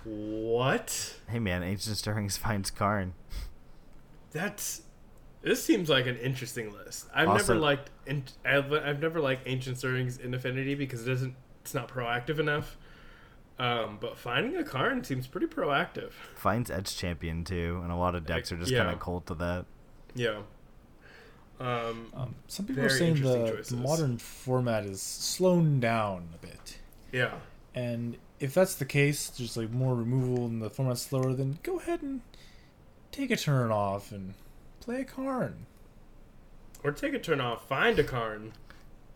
[0.04, 1.16] What?
[1.30, 3.14] Hey man, Ancient Stirrings finds Karn.
[4.32, 4.82] That's.
[5.42, 7.08] This seems like an interesting list.
[7.16, 7.90] I've Also- never liked.
[8.44, 11.36] I've, I've never liked Ancient Stirrings in Affinity because it doesn't.
[11.62, 12.76] It's not proactive enough.
[13.60, 16.12] Um, but finding a Karn seems pretty proactive.
[16.36, 18.80] Finds Etched Champion too, and a lot of decks are just Yeah.
[18.84, 19.66] kind of cold to that.
[20.16, 20.42] Yeah.
[21.60, 23.68] Um, Um, some people are saying the, choices.
[23.70, 26.80] the modern format is slowing down a bit.
[27.12, 27.40] yeah.
[27.76, 31.80] And if that's the case, there's like more removal and the format's slower, then go
[31.80, 32.22] ahead and
[33.12, 34.34] take a turn off and
[34.80, 35.66] play a Karn.
[36.84, 37.68] Or take a turn off.
[37.68, 38.54] Find a Karn.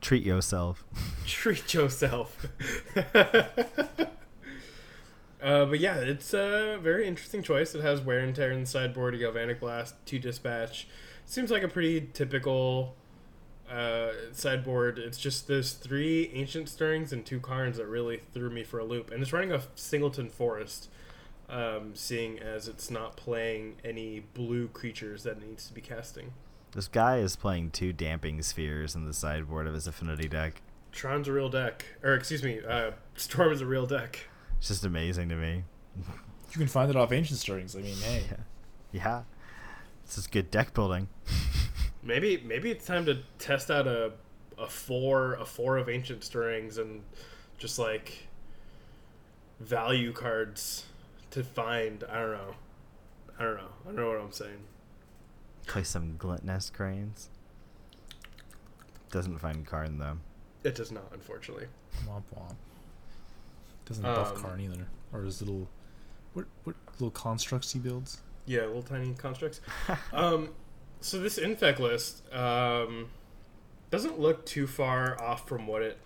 [0.02, 0.84] Treat yourself.
[1.26, 2.46] Treat yourself.
[5.44, 7.76] uh, but yeah, it's a very interesting choice.
[7.76, 9.14] It has wear and tear in the sideboard.
[9.14, 10.88] You Galvanic Blast, two dispatch.
[11.26, 12.96] Seems like a pretty typical
[13.70, 14.98] uh, sideboard.
[14.98, 18.86] It's just those three ancient stirrings and two Karns that really threw me for a
[18.86, 19.12] loop.
[19.12, 20.90] And it's running a singleton forest.
[21.50, 26.32] Um, seeing as it's not playing any blue creatures that it needs to be casting.
[26.72, 30.62] This guy is playing two damping spheres in the sideboard of his affinity deck.
[30.92, 34.28] Tron's a real deck, or excuse me, uh, Storm is a real deck.
[34.64, 35.66] It's just amazing to me.
[35.98, 37.76] You can find it off Ancient Stirrings.
[37.76, 38.24] I mean, hey.
[38.94, 39.02] Yeah.
[39.04, 39.22] Yeah.
[40.06, 41.10] This is good deck building.
[42.02, 44.14] Maybe maybe it's time to test out a
[44.58, 47.02] a four a four of ancient stirrings and
[47.58, 48.28] just like
[49.60, 50.86] value cards
[51.32, 52.06] to find.
[52.10, 52.56] I don't know.
[53.38, 53.70] I don't know.
[53.84, 54.60] I don't know what I'm saying.
[55.68, 57.30] Play some Glint Nest Cranes.
[59.12, 60.20] Doesn't find Karn though.
[60.64, 61.68] It does not, unfortunately.
[62.08, 62.56] Womp womp.
[63.86, 64.88] Doesn't buff Um, Karn either.
[65.12, 65.70] Or his little.
[66.34, 68.20] What, what little constructs he builds?
[68.46, 69.62] Yeah, little tiny constructs.
[70.14, 70.50] um,
[71.00, 73.10] so this infect list um,
[73.92, 75.98] doesn't look too far off from what it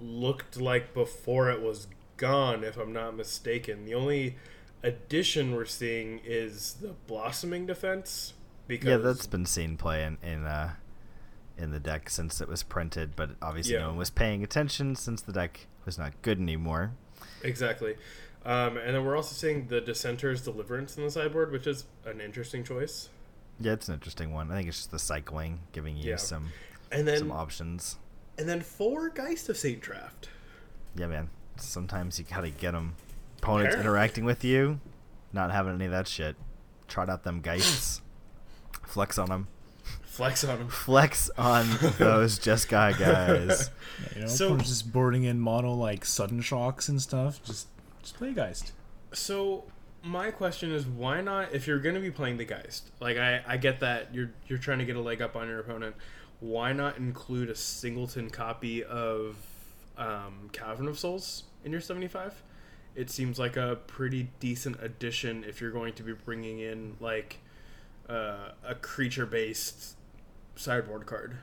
[0.00, 1.86] looked like before it was
[2.16, 3.84] gone, if I'm not mistaken.
[3.84, 4.36] The only
[4.82, 8.32] addition we're seeing is the blossoming defense.
[8.66, 10.74] Because Yeah, that's been seen play in in, uh,
[11.58, 13.80] in the deck since it was printed, but obviously Yeah.
[13.80, 16.92] no one was paying attention since the deck was not good anymore.
[17.42, 17.96] exactly.
[18.44, 22.20] Um, and then we're also seeing the Dissenter's Deliverance in the sideboard, which is an
[22.22, 23.10] interesting choice.
[23.58, 24.50] Yeah, it's an interesting one.
[24.50, 26.16] I think it's just the cycling giving you Yeah.
[26.16, 26.48] some
[26.90, 27.98] And then some options.
[28.38, 30.28] and then four Geist of Saint Traft.
[30.96, 31.28] Yeah, man.
[31.56, 32.94] Sometimes you gotta get them.
[33.42, 33.82] Opponents Fair.
[33.82, 34.80] interacting with you,
[35.32, 36.36] not having any of that shit.
[36.88, 38.00] Trot out them geists.
[38.86, 39.48] Flex on them.
[40.20, 40.68] Flex on them.
[40.68, 41.66] Flex on
[41.98, 43.70] those just guy guys.
[44.02, 47.42] Yeah, you know, So- just boarding in mono like sudden shocks and stuff.
[47.44, 47.68] Just,
[48.02, 48.72] just play Geist.
[49.12, 49.64] So
[50.02, 51.54] my question is, why not?
[51.54, 54.58] If you're going to be playing the Geist, like I, I get that you're you're
[54.58, 55.96] trying to get a leg up on your opponent.
[56.40, 59.36] Why not include a singleton copy of
[59.98, 62.42] um, Cavern of Souls in your 75?
[62.94, 67.38] It seems like a pretty decent addition if you're going to be bringing in like
[68.08, 69.96] uh, a creature-based
[70.60, 71.38] sideboard card.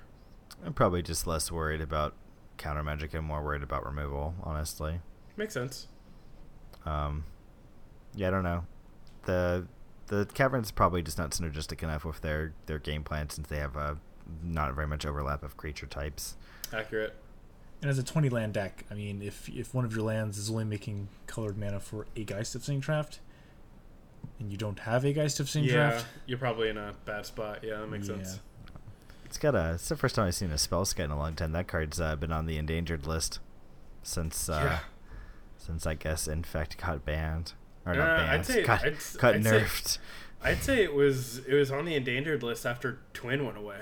[0.66, 2.14] I'm probably just less worried about
[2.58, 5.02] counter magic and more worried about removal, honestly.
[5.36, 5.88] Makes sense.
[6.86, 7.26] Um,
[8.16, 8.66] yeah, I don't know.
[9.26, 9.68] The
[10.08, 13.76] the cavern's probably just not synergistic enough with their their game plan since they have
[13.76, 13.98] a
[14.44, 16.38] not very much overlap of creature types.
[16.74, 17.16] Accurate.
[17.82, 20.50] And as a 20 land deck, I mean, if if one of your lands is
[20.50, 23.20] only making colored mana for a Geist of Saint Traft,
[24.40, 27.26] and you don't have a Geist of Saint Traft, Yeah, you're probably in a bad
[27.26, 27.60] spot.
[27.64, 28.16] Yeah, that makes Yeah.
[28.16, 28.40] sense.
[29.28, 29.74] It's got a.
[29.76, 31.52] It's the first time I've seen a spell sky in a long time.
[31.52, 33.40] That card's uh, been on the endangered list
[34.04, 34.80] since uh, Yeah.
[35.58, 37.54] since I guess Infect got banned
[37.86, 39.98] or Uh, not I'd banned, say- got, I'd got I'd say- nerfed.
[40.42, 43.80] I'd say it was it was on the endangered list after Twin went away.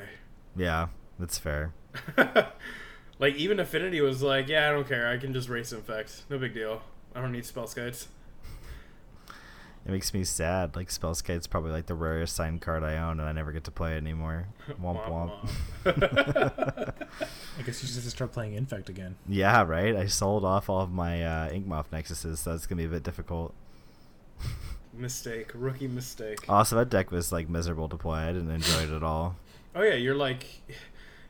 [0.56, 0.88] Yeah,
[1.20, 1.74] that's fair.
[3.20, 5.08] like even Affinity was like, yeah, I don't care.
[5.10, 6.24] I can just race infect.
[6.30, 6.82] No big deal.
[7.14, 8.08] I don't need Spellskites.
[9.86, 10.76] It makes me sad.
[10.76, 13.72] Like Spellskite's probably like the rarest signed card I own, and I never get to
[13.72, 14.48] play it anymore.
[14.82, 15.50] Womp womp.
[17.60, 19.16] I guess you just have to start playing Infect again.
[19.28, 19.96] yeah, right.
[19.96, 23.04] I sold off all of my uh, Inkmoth Nexuses, so it's gonna be a bit
[23.04, 23.54] difficult.
[24.94, 26.40] mistake, rookie mistake.
[26.50, 28.22] Also, that deck was like miserable to play.
[28.22, 29.36] I didn't enjoy it at all.
[29.76, 30.62] Oh yeah, you're like,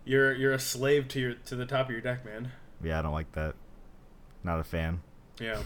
[0.06, 2.51] you're you're a slave to your to the top of your deck, man.
[2.82, 3.56] Yeah, I don't like that.
[4.43, 5.01] Not a fan.
[5.41, 5.62] Yeah.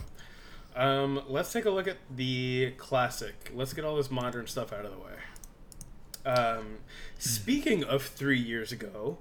[0.80, 3.52] Um, let's take a look at the classic.
[3.54, 5.12] Let's get all this modern stuff out of the way.
[6.26, 6.78] Um,
[7.18, 9.18] speaking of three years ago,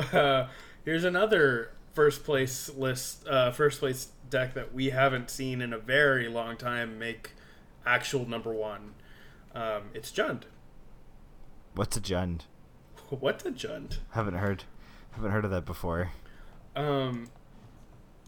[0.84, 5.78] here's another first place list, uh, first place deck that we haven't seen in a
[5.78, 7.32] very long time make
[7.84, 8.94] actual number one.
[9.52, 10.42] Um, it's Jund.
[11.74, 12.42] What's a Jund?
[13.08, 13.98] What's a Jund?
[14.10, 14.62] Haven't heard.
[15.10, 16.12] Haven't heard of that before.
[16.76, 17.30] Um,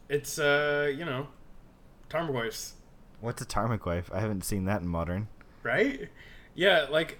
[0.09, 1.28] it's uh, you know,
[2.12, 2.72] Tarmogoyfs.
[3.20, 4.12] What's a Tarmogoyf?
[4.12, 5.28] I haven't seen that in Modern.
[5.62, 6.08] right?
[6.54, 7.18] Yeah, like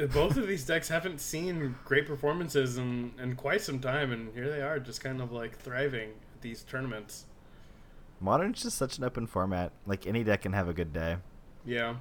[0.00, 4.34] uh, both of these decks haven't seen great performances in, in quite some time, and
[4.34, 7.26] here they are, just kind of like thriving at these tournaments.
[8.20, 9.72] Modern's just such an open format.
[9.86, 11.18] Like any deck can have a good day.
[11.64, 11.96] Yeah,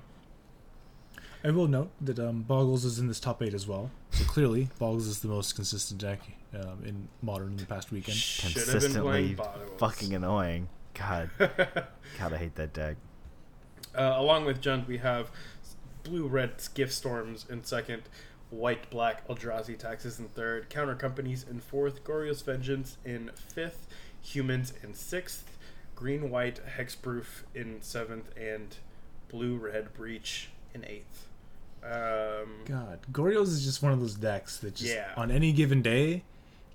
[1.44, 3.92] I will note that um, Boggles is in this top eight as well.
[4.12, 6.22] So clearly, Boggles is the most consistent deck
[6.54, 8.18] um, in Modern in the past weekend.
[8.18, 9.38] should been Consistently
[9.78, 10.70] fucking annoying.
[10.94, 12.98] God, God, I hate that deck.
[13.96, 15.32] uh, along with Jund, we have
[16.04, 18.04] blue red gift storms in second,
[18.50, 23.88] white black Eldrazi taxes in third, counter companies in fourth, Goryo's vengeance in fifth,
[24.22, 25.58] humans in sixth,
[25.96, 28.78] green white hexproof in seventh, and
[29.30, 31.28] blue red breach in eighth.
[31.84, 35.12] Um, God, Goryo's is just one of those decks that just Yeah.
[35.18, 36.24] on any given day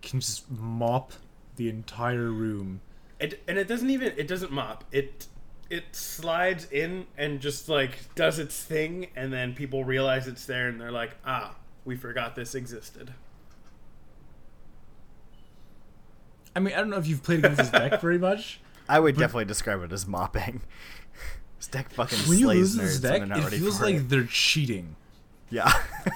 [0.03, 1.13] can just mop
[1.57, 2.81] the entire room.
[3.21, 4.85] It, and it doesn't even it doesn't mop.
[4.93, 5.27] It
[5.71, 10.69] it slides in and just like does its thing and then people realize it's there
[10.69, 13.13] and they're like, "Ah, we forgot this existed."
[16.57, 18.61] I mean, I don't know if you've played against this deck very much.
[18.89, 20.63] I would definitely describe it as mopping.
[21.59, 23.81] this deck fucking When you slays lose this nerds deck, when they're not it feels
[23.83, 24.09] like it.
[24.09, 24.97] they're cheating.
[25.51, 25.71] Yeah.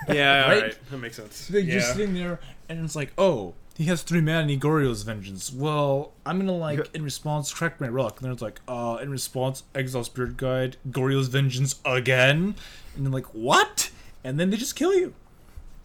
[0.09, 0.63] Yeah, Right?
[0.63, 0.91] right.
[0.91, 1.49] That makes sense.
[1.49, 1.75] They're yeah.
[1.75, 5.53] just sitting there, and it's like, oh, he has three mana and he Goryo's Vengeance.
[5.53, 6.85] Well, I'm gonna like Yeah.
[6.95, 10.77] in response crack my relic, and then it's like, uh, in response Exile Spirit Guide,
[10.91, 12.55] Goryo's Vengeance again,
[12.97, 13.91] and they're like, what?
[14.25, 15.15] And then they just kill you.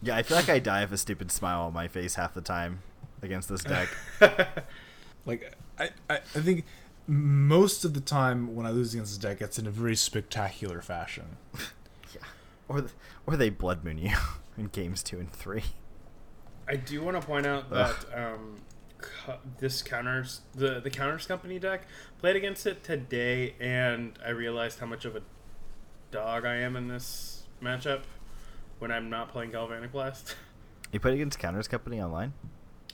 [0.02, 2.42] yeah, I feel like I die with a stupid smile on my face half the
[2.42, 2.80] time
[3.22, 3.90] against this deck.
[5.26, 6.64] Like, I, I, I think
[7.06, 10.82] most of the time when I lose against this deck, it's in a very spectacular
[10.82, 11.38] fashion.
[12.16, 12.22] Yeah,
[12.70, 12.94] or th-
[13.26, 14.16] or they blood moon you
[14.58, 15.64] in games two and three.
[16.68, 18.57] I do want to point out that um,
[19.59, 21.84] this counters the the counters company deck
[22.20, 25.22] played against it today, and I realized how much of a
[26.11, 28.01] dog I am in this matchup
[28.80, 30.36] when I'm not playing Galvanic Blast.
[30.93, 32.32] You played against Counters Company online?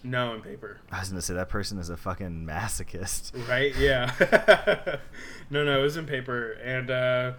[0.03, 0.81] no, in paper.
[0.91, 3.47] I was gonna say that person is a fucking masochist.
[3.47, 3.73] Right?
[3.77, 4.11] Yeah.
[5.51, 7.33] no, no, it was in paper, and uh,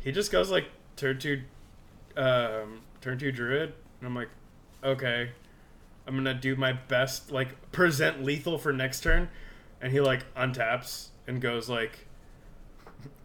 [0.00, 0.66] he just goes like
[0.96, 1.42] turn two,
[2.16, 4.28] um, turn two druid, and I'm like,
[4.82, 5.30] okay,
[6.10, 9.28] I'm gonna do my best, like present lethal for next turn,
[9.80, 12.06] and he like untaps and goes like,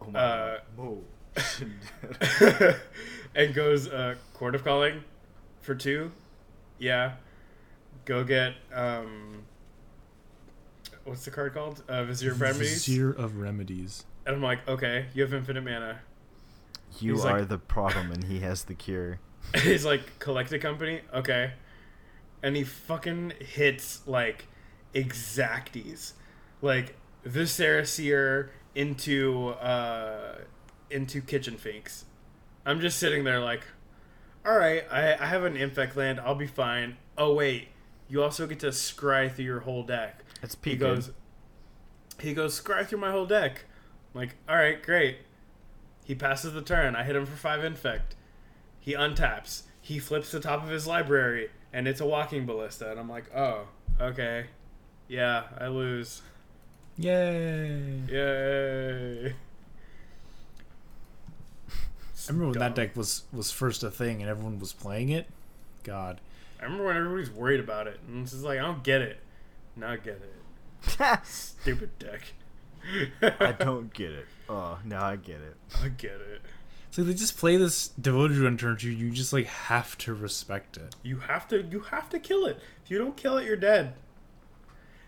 [0.00, 1.02] Oh Uh, Whoa.
[3.34, 5.02] and goes uh, Chord of Calling
[5.60, 6.12] for two,
[6.78, 7.14] yeah,
[8.04, 9.42] go get um.
[11.04, 11.82] What's the card called?
[11.88, 12.84] Uh, Vizier of Remedies.
[12.86, 14.04] Vizier of Remedies.
[14.26, 16.00] And I'm like, okay, you have infinite mana.
[17.00, 19.18] you He's are like- the problem, and he has the cure.
[19.62, 21.52] He's like, collect a company, okay.
[22.46, 24.46] And he fucking hits like
[24.94, 26.12] exacties,
[26.62, 26.94] like
[27.24, 30.36] Viscera Seer into uh
[30.88, 32.04] into Kitchen Finks.
[32.64, 33.64] I'm just sitting there like,
[34.46, 36.98] all right, I, I have an infect land, I'll be fine.
[37.18, 37.70] Oh wait,
[38.08, 40.22] you also get to scry through your whole deck.
[40.40, 41.10] It's He goes,
[42.20, 43.64] he goes, scry through my whole deck.
[44.14, 45.18] I'm like, all right, great.
[46.04, 46.94] He passes the turn.
[46.94, 48.14] I hit him for five infect.
[48.78, 49.62] He untaps.
[49.80, 52.90] He flips the top of his library, and it's a walking ballista.
[52.90, 53.68] And I'm like, oh,
[54.00, 54.46] okay,
[55.08, 56.22] yeah, I lose.
[56.96, 58.00] Yay!
[58.08, 59.34] Yay!
[61.68, 65.28] I remember when that deck was was first a thing and everyone was playing it.
[65.84, 66.20] God,
[66.58, 69.20] I remember when everybody's worried about it, and it's just like, I don't get it.
[69.76, 71.20] Now I get it.
[71.24, 72.22] Stupid deck.
[73.20, 74.26] I don't get it.
[74.48, 75.56] Oh, now I get it.
[75.82, 76.40] I get it.
[76.96, 78.90] So they just play this devoted on turn two.
[78.90, 80.96] You just like have to respect it.
[81.02, 82.58] You have to you have to kill it.
[82.82, 83.92] If you don't kill it, you're dead.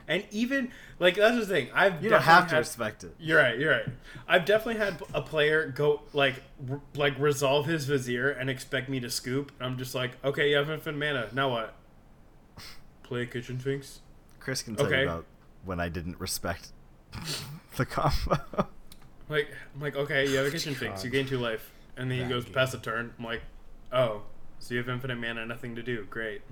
[0.06, 1.68] And even like that's the thing.
[1.72, 3.14] I've You don't have to had- respect it.
[3.18, 3.58] You're right.
[3.58, 3.86] You're right.
[4.28, 9.00] I've definitely had a player go like r- like resolve his vizier and expect me
[9.00, 9.50] to scoop.
[9.58, 11.30] And I'm just like, okay, you have infinite mana.
[11.32, 11.74] Now what?
[13.02, 14.00] Play Kitchen Finks.
[14.40, 14.98] Chris can tell Okay.
[15.04, 15.24] you about
[15.64, 16.68] when I didn't respect
[17.76, 18.66] the combo.
[19.30, 21.02] Like I'm like, okay, you have a Kitchen Finks.
[21.02, 23.12] You gain two life, and then he goes pass a turn.
[23.18, 23.42] I'm like,
[23.92, 24.22] oh,
[24.58, 26.06] so you have infinite mana, nothing to do.
[26.08, 26.42] Great.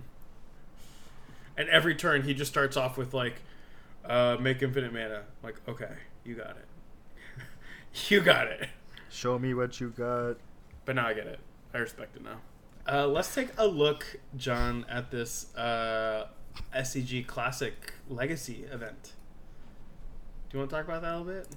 [1.56, 3.40] And every turn he just starts off with like,
[4.04, 5.18] uh, make infinite mana.
[5.18, 5.92] I'm like, okay,
[6.24, 6.66] you got it.
[8.10, 8.68] you got it.
[9.08, 10.36] Show me what you got.
[10.84, 11.40] But now I get it.
[11.72, 12.40] I respect it now.
[12.88, 16.26] Uh, let's take a look, John, at this uh,
[16.74, 19.12] SCG Classic Legacy event.
[20.48, 21.48] Do you want to talk about that a little bit?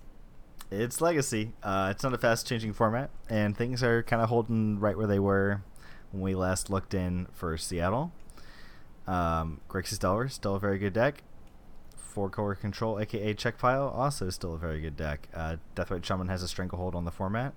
[0.72, 1.54] It's Legacy.
[1.64, 5.08] Uh, it's not a fast changing format, and things are kind of holding right where
[5.08, 5.64] they were
[6.12, 8.12] when we last looked in for Seattle.
[9.08, 11.24] Um, Grixis Delver, still a very good deck.
[11.98, 15.28] Four color control, aka Czech pile, also still a very good deck.
[15.34, 17.56] Uh, Deathrite Shaman has a stranglehold on the format.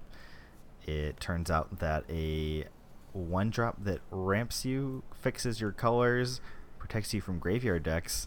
[0.87, 2.65] It turns out that a
[3.13, 6.41] one drop that ramps you, fixes your colors,
[6.79, 8.27] protects you from graveyard decks,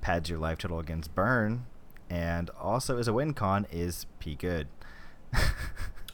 [0.00, 1.66] pads your life total against burn,
[2.14, 4.68] and also as a win con is P good.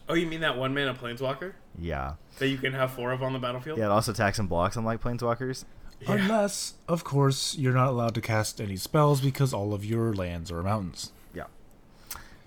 [0.09, 2.15] Oh, you mean that one mana Planeswalker yeah.
[2.41, 3.79] that you can have four of on the battlefield?
[3.79, 5.65] Yeah, it also attacks and blocks unlike Planeswalkers.
[6.01, 6.15] Yeah.
[6.15, 10.51] Unless, of course, you're not allowed to cast any spells because all of your lands
[10.51, 11.13] are mountains.
[11.33, 11.45] Yeah.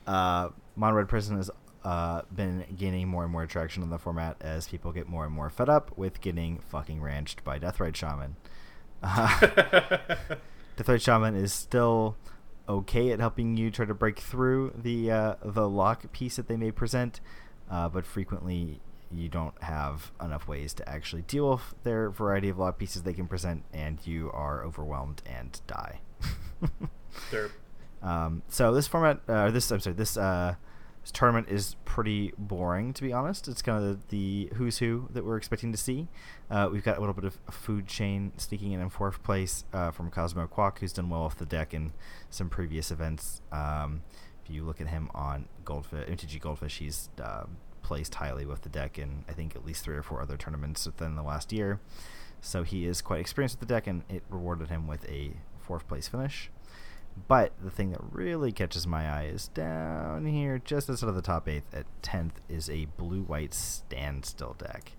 [0.06, 1.50] Uh, Mono Red Prison has
[1.86, 5.34] uh, been gaining more and more traction in the format as people get more and
[5.34, 8.36] more fed up with getting fucking ranched by Deathrite Shaman.
[9.06, 9.28] Uh,
[10.78, 12.18] Deathrite Shaman is still
[12.68, 16.58] okay at helping you try to break through the uh, the lock piece that they
[16.58, 17.20] may present,
[17.70, 18.80] uh, but frequently
[19.12, 23.14] you don't have enough ways to actually deal with their variety of lock pieces they
[23.14, 26.00] can present, and you are overwhelmed and die.
[27.32, 27.50] They're
[28.02, 30.56] Um, so this format, uh, this I'm sorry, this uh,
[31.04, 33.48] this tournament is pretty boring to be honest.
[33.48, 36.08] It's kind of the, the who's who that we're expecting to see.
[36.50, 39.92] Uh, we've got a little bit of food chain sneaking in in fourth place uh,
[39.92, 41.92] from Cosmo Quack, who's done well off the deck in
[42.30, 43.42] some previous events.
[43.52, 44.02] Um,
[44.44, 47.44] if you look at him on Goldfish, MTG Goldfish, he's uh,
[47.82, 50.86] placed highly with the deck in I think at least three or four other tournaments
[50.86, 51.82] within the last year.
[52.40, 55.86] So he is quite experienced with the deck, and it rewarded him with a fourth
[55.88, 56.50] place finish.
[57.28, 61.22] But the thing that really catches my eye is down here, just outside of the
[61.22, 64.94] top eighth, at tenth, is a blue-white standstill deck.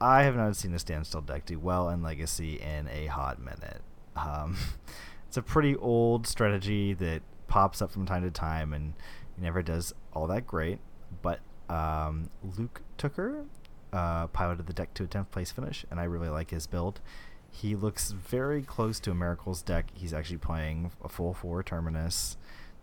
[0.00, 3.82] I have not seen a standstill deck do well in Legacy in a hot minute.
[4.16, 4.56] Um,
[5.28, 8.94] it's a pretty old strategy that pops up from time to time and
[9.36, 10.78] never does all that great.
[11.22, 13.44] But um, Luke Tooker
[13.92, 17.00] uh, piloted the deck to a 10th place finish, and I really like his build.
[17.50, 19.86] He looks very close to a Miracles deck.
[19.92, 22.36] He's actually playing a full four Terminus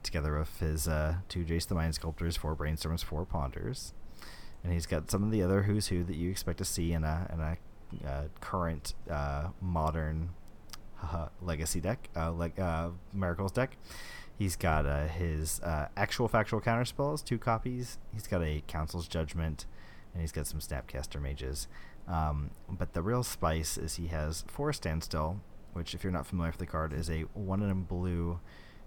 [0.03, 3.93] together with his uh, two Jace the Mind Sculptors, four Brainstorms, four Ponders.
[4.63, 7.03] And he's got some of the other who's who that you expect to see in
[7.03, 10.30] a, in a uh, current uh, modern
[11.41, 13.78] legacy deck, uh, like uh, Miracles deck.
[14.38, 17.97] He's got uh, his uh, actual factual counter spells, two copies.
[18.13, 19.65] He's got a Council's Judgment,
[20.13, 21.68] and he's got some Snapcaster Mages.
[22.07, 25.41] Um, but the real spice is he has four Standstill,
[25.73, 28.39] which, if you're not familiar with the card, is a one in blue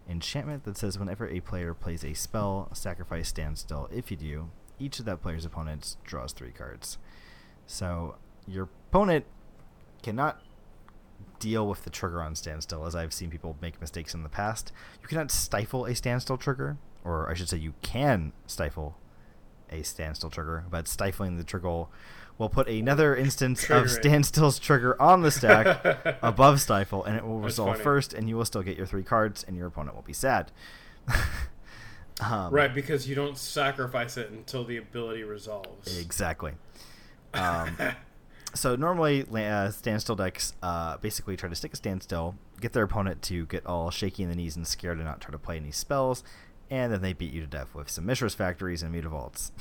[0.08, 3.88] enchantment that says whenever a player plays a spell, sacrifice Standstill.
[3.92, 6.98] If you do, each of that player's opponents draws three cards.
[7.66, 8.16] So
[8.48, 9.26] your opponent
[10.02, 10.40] cannot
[11.38, 14.72] deal with the trigger on standstill, as I've seen people make mistakes in the past.
[15.02, 18.96] You cannot stifle a standstill trigger, or I should say, you can stifle
[19.70, 21.86] a standstill trigger, but stifling the trigger
[22.40, 23.90] will put another instance Trigger of it.
[23.90, 25.84] standstill's trigger on the stack
[26.22, 27.84] above stifle, and it will That's resolve funny.
[27.84, 30.50] first, and you will still get your three cards, and your opponent will be sad.
[32.20, 35.96] um, right because you don't sacrifice it until the ability resolves.
[36.00, 36.52] Exactly.
[37.32, 37.76] Um,
[38.54, 43.22] so normally uh, standstill decks uh, basically try to stick a standstill, get their opponent
[43.22, 45.70] to get all shaky in the knees and scared and not try to play any
[45.70, 46.24] spells,
[46.70, 49.52] and then they beat you to death with some Mishra's Factories and Mutavaults.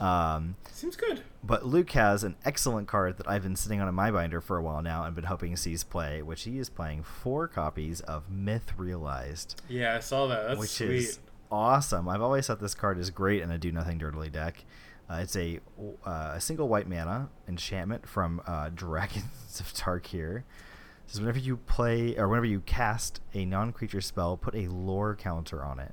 [0.00, 1.22] Um, Seems good.
[1.42, 4.56] but Luke has an excellent card that I've been sitting on in my binder for
[4.56, 8.28] a while now and been hoping sees play, which he is playing four copies of
[8.30, 10.48] Myth Realized, Yeah, I saw that.
[10.48, 10.90] That's which sweet.
[10.90, 11.18] is
[11.50, 12.08] awesome.
[12.08, 14.64] I've always thought this card is great in a do nothing dirtily deck.
[15.08, 15.60] Uh, it's a
[16.04, 20.42] uh, a single white mana enchantment from uh, Dragons of Tarkir.
[21.06, 25.64] Says whenever you play or whenever you cast a non-creature spell, put a lore counter
[25.64, 25.92] on it.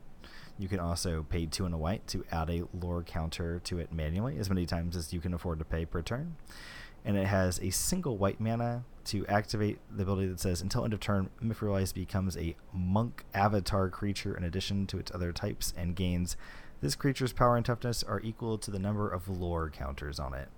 [0.58, 3.92] You can also pay two and a white to add a lore counter to it
[3.92, 6.36] manually, as many times as you can afford to pay per turn.
[7.06, 10.94] And it has a single white mana to activate the ability that says until end
[10.94, 15.96] of turn, Mythrealize becomes a monk avatar creature in addition to its other types and
[15.96, 16.38] gains
[16.84, 20.50] this creature's power and toughness are equal to the number of lore counters on it.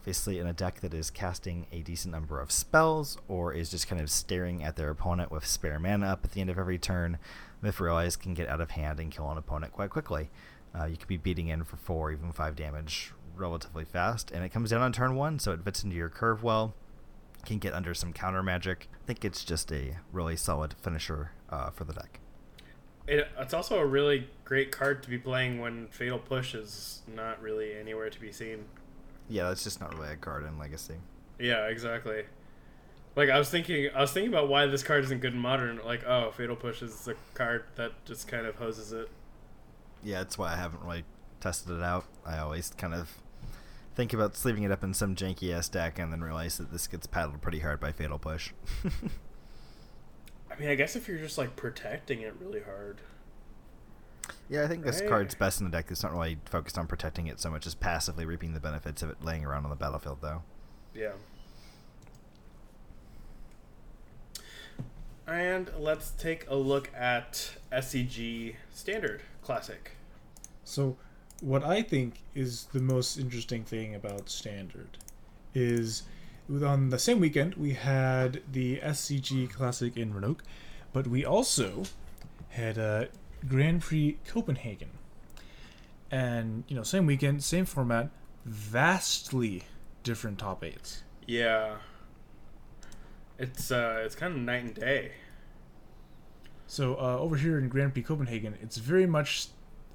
[0.00, 3.86] Obviously, in a deck that is casting a decent number of spells or is just
[3.86, 6.78] kind of staring at their opponent with spare mana up at the end of every
[6.78, 7.18] turn,
[7.62, 10.30] Mythrealize can get out of hand and kill an opponent quite quickly.
[10.74, 14.48] Uh, you could be beating in for four, even five damage relatively fast, and it
[14.48, 16.72] comes down on turn one, so it fits into your curve well.
[17.44, 18.88] Can get under some counter magic.
[19.02, 22.20] I think it's just a really solid finisher uh, for the deck.
[23.06, 27.42] It, it's also a really great card to be playing when Fatal Push is not
[27.42, 28.64] really anywhere to be seen.
[29.30, 30.96] Yeah, that's just not really a card in Legacy.
[31.38, 32.24] Yeah, exactly.
[33.16, 35.80] Like I was thinking, I was thinking about why this card isn't good in Modern.
[35.84, 39.08] Like, oh, Fatal Push is a card that just kind of hoses it.
[40.02, 41.04] Yeah, that's why I haven't really
[41.40, 42.04] tested it out.
[42.26, 43.18] I always kind of
[43.94, 46.86] think about sleeving it up in some janky ass deck and then realize that this
[46.86, 48.52] gets paddled pretty hard by Fatal Push.
[50.50, 52.98] I mean, I guess if you're just like protecting it really hard.
[54.48, 55.08] Yeah, I think this Right.
[55.08, 57.74] card's best in the deck It's not really focused on protecting it so much as
[57.74, 60.42] passively reaping the benefits of it laying around on the battlefield, though.
[60.94, 61.12] Yeah.
[65.26, 69.92] And let's take a look at SCG Standard Classic.
[70.64, 70.96] So,
[71.40, 74.98] what I think is the most interesting thing about Standard
[75.54, 76.02] is
[76.64, 80.42] on the same weekend we had the SCG Classic in Roanoke,
[80.92, 81.84] but we also
[82.50, 83.08] had a
[83.48, 84.90] Grand Prix Copenhagen.
[86.10, 88.10] And, you know, same weekend, same format,
[88.44, 89.64] vastly
[90.02, 91.02] different top eights.
[91.26, 91.76] Yeah.
[93.38, 95.12] It's uh it's kind of night and day.
[96.66, 99.48] So uh, over here in Grand Prix Copenhagen, it's very much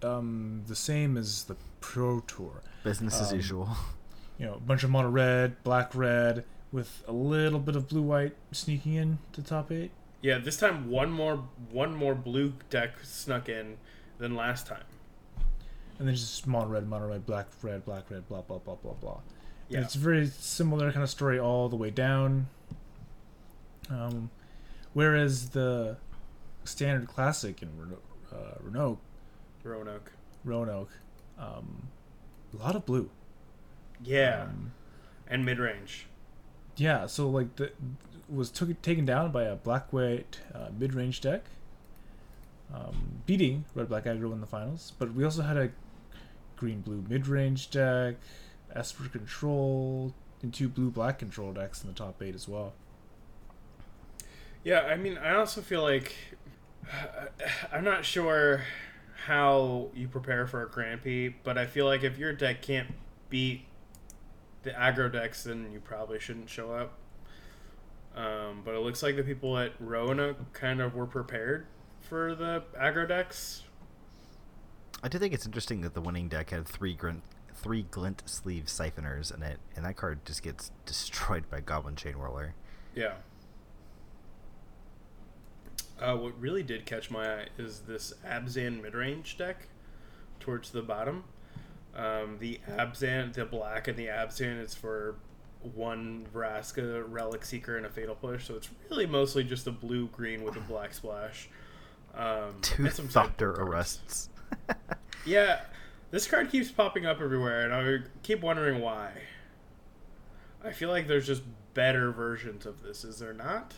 [0.04, 2.62] um, the same as the Pro Tour.
[2.84, 3.70] Business as Um, usual.
[4.38, 6.44] You know, a bunch of mono red, black red,
[6.74, 9.92] with a little bit of blue white sneaking in to top eight.
[10.22, 13.78] Yeah, this time one more one more blue deck snuck in
[14.18, 14.84] than last time.
[16.00, 18.94] And then just mono red, mono red, black red, black red, blah blah blah blah
[18.94, 19.20] blah.
[19.70, 19.78] Yeah.
[19.78, 22.48] And it's a very similar kind of story all the way down.
[23.90, 24.30] Um,
[24.94, 25.98] whereas the
[26.64, 27.70] standard classic in
[28.32, 29.00] uh, Roanoke,
[29.64, 30.12] Roanoke.
[30.44, 30.92] Roanoke,
[31.40, 31.88] um,
[32.54, 33.10] a lot of blue.
[34.04, 34.44] Yeah.
[34.44, 34.72] Um,
[35.28, 36.08] and mid range.
[36.78, 37.72] Yeah, so like the
[38.30, 41.44] was took taken down by a black white uh, mid range deck,
[42.74, 44.94] um, beating red black aggro in the finals.
[44.98, 45.72] But we also had a
[46.56, 48.16] green blue mid range deck,
[48.74, 52.74] Esper control, and two blue black control decks in the top eight as well.
[54.64, 56.16] Yeah, I mean, I also feel like
[57.72, 58.64] I'm not sure
[59.28, 62.94] how you prepare for a Prix, but I feel like if your deck can't
[63.30, 63.66] beat
[64.64, 66.94] the aggro decks, then you probably shouldn't show up.
[68.16, 71.68] Um, but it looks like the people at Roanoke kind of were prepared
[72.00, 73.64] for the aggro decks.
[75.04, 78.66] I do think it's interesting that the winning deck had three glint, three glint sleeve
[78.66, 82.52] siphoners in it, and that card just gets destroyed by Goblin Chainwhirler.
[82.96, 83.16] Yeah.
[86.00, 89.68] Uh, what really did catch my eye is this Abzan midrange deck
[90.40, 91.26] towards the bottom.
[91.96, 95.16] Um, the Abzan, the black and the Abzan is for
[95.74, 98.46] one Vraska, Relic Seeker, and a Fatal Push.
[98.48, 101.50] So it's really mostly just a blue green with a black splash.
[102.14, 104.30] Um, Two and some sideboard Thopter arrests.
[105.26, 105.62] Yeah,
[106.12, 109.12] this card keeps popping up everywhere, and I keep wondering why.
[110.64, 111.42] I feel like there's just
[111.74, 113.74] better versions of this, is there not?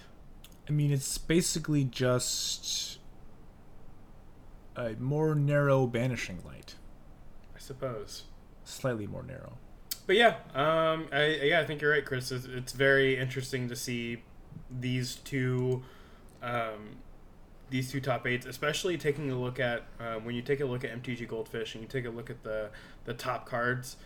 [0.67, 2.99] I mean, it's basically just
[4.75, 6.75] a more narrow banishing light,
[7.55, 8.23] I suppose.
[8.65, 9.53] slightly more narrow.
[10.07, 12.31] But yeah, um, I, yeah, I think you're right, Chris.
[12.31, 14.23] It's, it's very interesting to see
[14.71, 15.83] these two,
[16.41, 16.95] um,
[17.69, 20.85] these two top eights, especially taking a look at uh, when you take a look
[20.85, 22.69] at MTG Goldfish and you take a look at the
[23.03, 23.97] the top cards.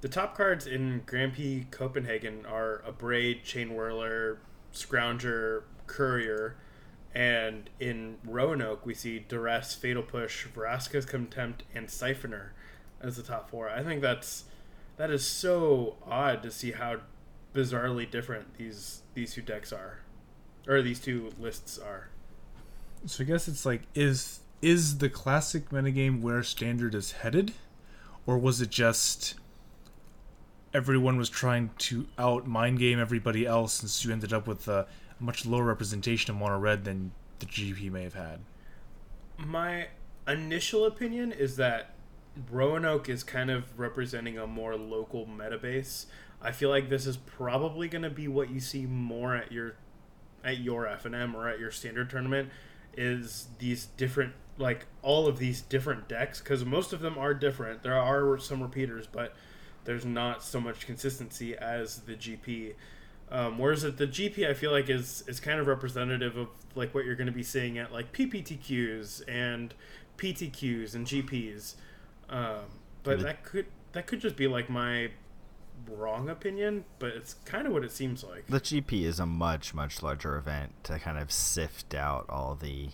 [0.00, 4.36] The top cards in Grand Prix Copenhagen are Abrade, Chainwhirler,
[4.72, 6.54] Scrounger, Courier,
[7.12, 12.50] and in Roanoke we see Duress, Fatal Push, Vraska's Contempt, and Siphoner
[13.00, 13.68] as the top four.
[13.68, 14.44] I think that's
[14.98, 16.98] that is so odd to see how
[17.54, 20.00] bizarrely different these these two decks are,
[20.66, 22.08] or these two lists are.
[23.06, 27.52] So I guess it's like is is the classic metagame where standard is headed,
[28.26, 29.34] or was it just
[30.74, 34.68] everyone was trying to out mind game everybody else, and so you ended up with
[34.68, 34.86] a
[35.20, 38.40] much lower representation of mono red than the GP may have had?
[39.38, 39.88] My
[40.26, 41.94] initial opinion is that
[42.50, 46.06] Roanoke is kind of representing a more local meta base.
[46.40, 49.76] I feel like this is probably going to be what you see more at your
[50.44, 52.48] at your FNM or at your standard tournament
[52.96, 57.82] is these different like all of these different decks because most of them are different.
[57.82, 59.34] There are some repeaters, but
[59.84, 62.74] there's not so much consistency as the GP.
[63.30, 66.94] Um, whereas at the GP, I feel like is is kind of representative of like
[66.94, 69.74] what you're going to be seeing at like PPTQs and
[70.16, 71.74] PTQs and GPs.
[72.30, 72.64] Um,
[73.02, 75.10] but that could that could just be like my
[75.88, 78.46] wrong opinion, but it's kind of what it seems like.
[78.46, 82.88] The GP is a much much larger event to kind of sift out all the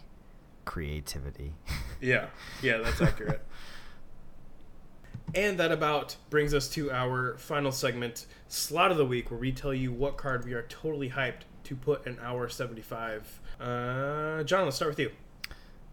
[0.64, 1.54] creativity.
[2.00, 2.26] yeah,
[2.62, 3.44] yeah, that's accurate.
[5.34, 9.52] and that about brings us to our final segment, slot of the week, where we
[9.52, 13.40] tell you what card we are totally hyped to put in our 75.
[13.60, 15.10] Uh, John, let's start with you.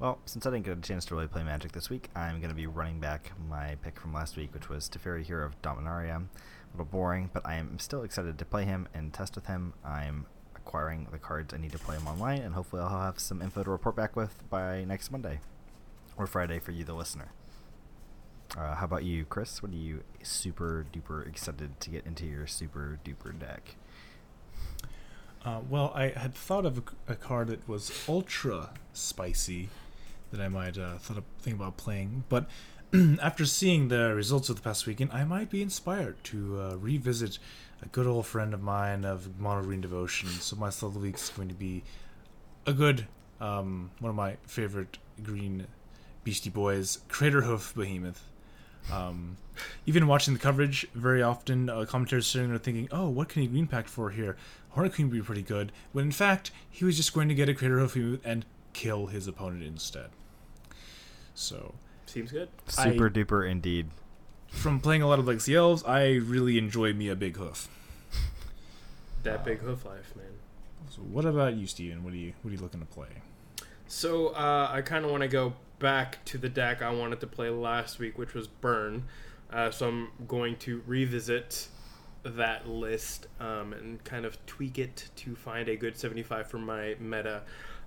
[0.02, 2.50] Well, since I didn't get a chance to really play Magic this week, I'm going
[2.50, 6.16] to be running back my pick from last week, which was Teferi Hero of Dominaria.
[6.16, 9.74] A little boring, but I am still excited to play him and test with him.
[9.86, 10.26] I'm
[10.56, 13.64] acquiring the cards I need to play him online, and hopefully I'll have some info
[13.64, 15.40] to report back with by next Monday
[16.18, 17.32] or Friday for you, the listener.
[18.58, 19.62] Uh, how about you, Chris?
[19.62, 23.76] What are you super duper excited to get into your super duper deck?
[25.46, 29.70] Uh, well, I had thought of a, a, card that was ultra spicy
[30.32, 32.50] that I might uh, of, think about playing, but
[33.22, 37.40] after seeing the results of the past weekend, I might be inspired to uh, revisit
[37.82, 40.30] a good old friend of mine of Mono Green Devotion.
[40.30, 41.84] So my slot of the week is going to be
[42.66, 43.08] a good
[43.42, 45.68] um, one of my favorite green
[46.24, 48.24] Beastie Boys, Craterhoof Behemoth.
[48.92, 49.38] Um,
[49.86, 53.48] even watching the coverage, very often uh, commentators sitting there thinking, "Oh, what can he
[53.48, 54.38] green pack for here?
[54.70, 57.50] Hornet Queen would be pretty good." When in fact, he was just going to get
[57.50, 60.10] a Craterhoof and kill his opponent instead.
[61.34, 61.76] So
[62.06, 62.50] seems good.
[62.68, 63.88] Super I, duper indeed.
[64.48, 67.70] From playing a lot of like the Elves, I really enjoy me a big hoof.
[69.24, 70.26] That big hoof life, man.
[70.90, 72.04] So what about you, Steven?
[72.04, 73.08] What are you what are you looking to play?
[73.88, 77.28] So uh, I kind of want to go back to the deck I wanted to
[77.28, 79.04] play last week, which was Burn.
[79.52, 81.68] Uh, so I'm going to revisit
[82.24, 86.96] that list um, and kind of tweak it to find a good 75 for my
[87.00, 87.42] meta.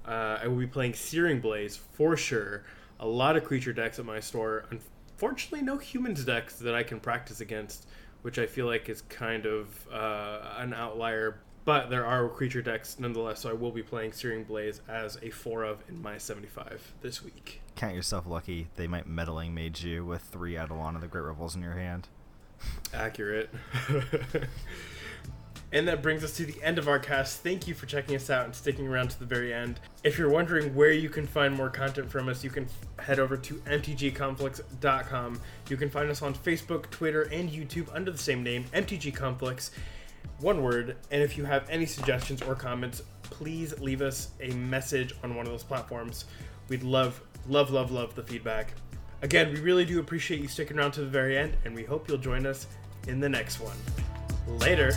[0.07, 2.65] Uh, I will be playing Searing Blaze for sure.
[3.01, 4.67] A lot of creature decks at my store.
[4.71, 7.87] Unfortunately, no humans decks that I can practice against,
[8.23, 11.41] which I feel like is kind of uh, an outlier.
[11.65, 15.31] But there are creature decks nonetheless, so I will be playing Searing Blaze as a
[15.31, 17.63] 4 of in my 75 this week.
[17.75, 18.69] Count yourself lucky.
[18.77, 22.09] They might meddling mage you with three Eidolon of the Great Revels in your hand.
[22.93, 23.51] Accurate.
[25.75, 27.43] and that brings us to the end of our cast.
[27.43, 29.81] Thank you for checking us out and sticking around to the very end.
[30.05, 32.69] If you're wondering where you can find more content from us, you can
[33.01, 35.41] head over to mtgconflicts.com.
[35.69, 39.73] You can find us on Facebook, Twitter, and YouTube under the same name, MTG Conflicts
[40.41, 40.97] one word.
[41.11, 45.47] And if you have any suggestions or comments, please leave us a message on one
[45.47, 46.27] of those platforms.
[46.69, 48.75] We'd love, love, love, love the feedback.
[49.23, 52.09] Again, we really do appreciate you sticking around to the very end, and we hope
[52.09, 52.67] you'll join us
[53.09, 53.77] in the next one.
[54.47, 54.93] Later.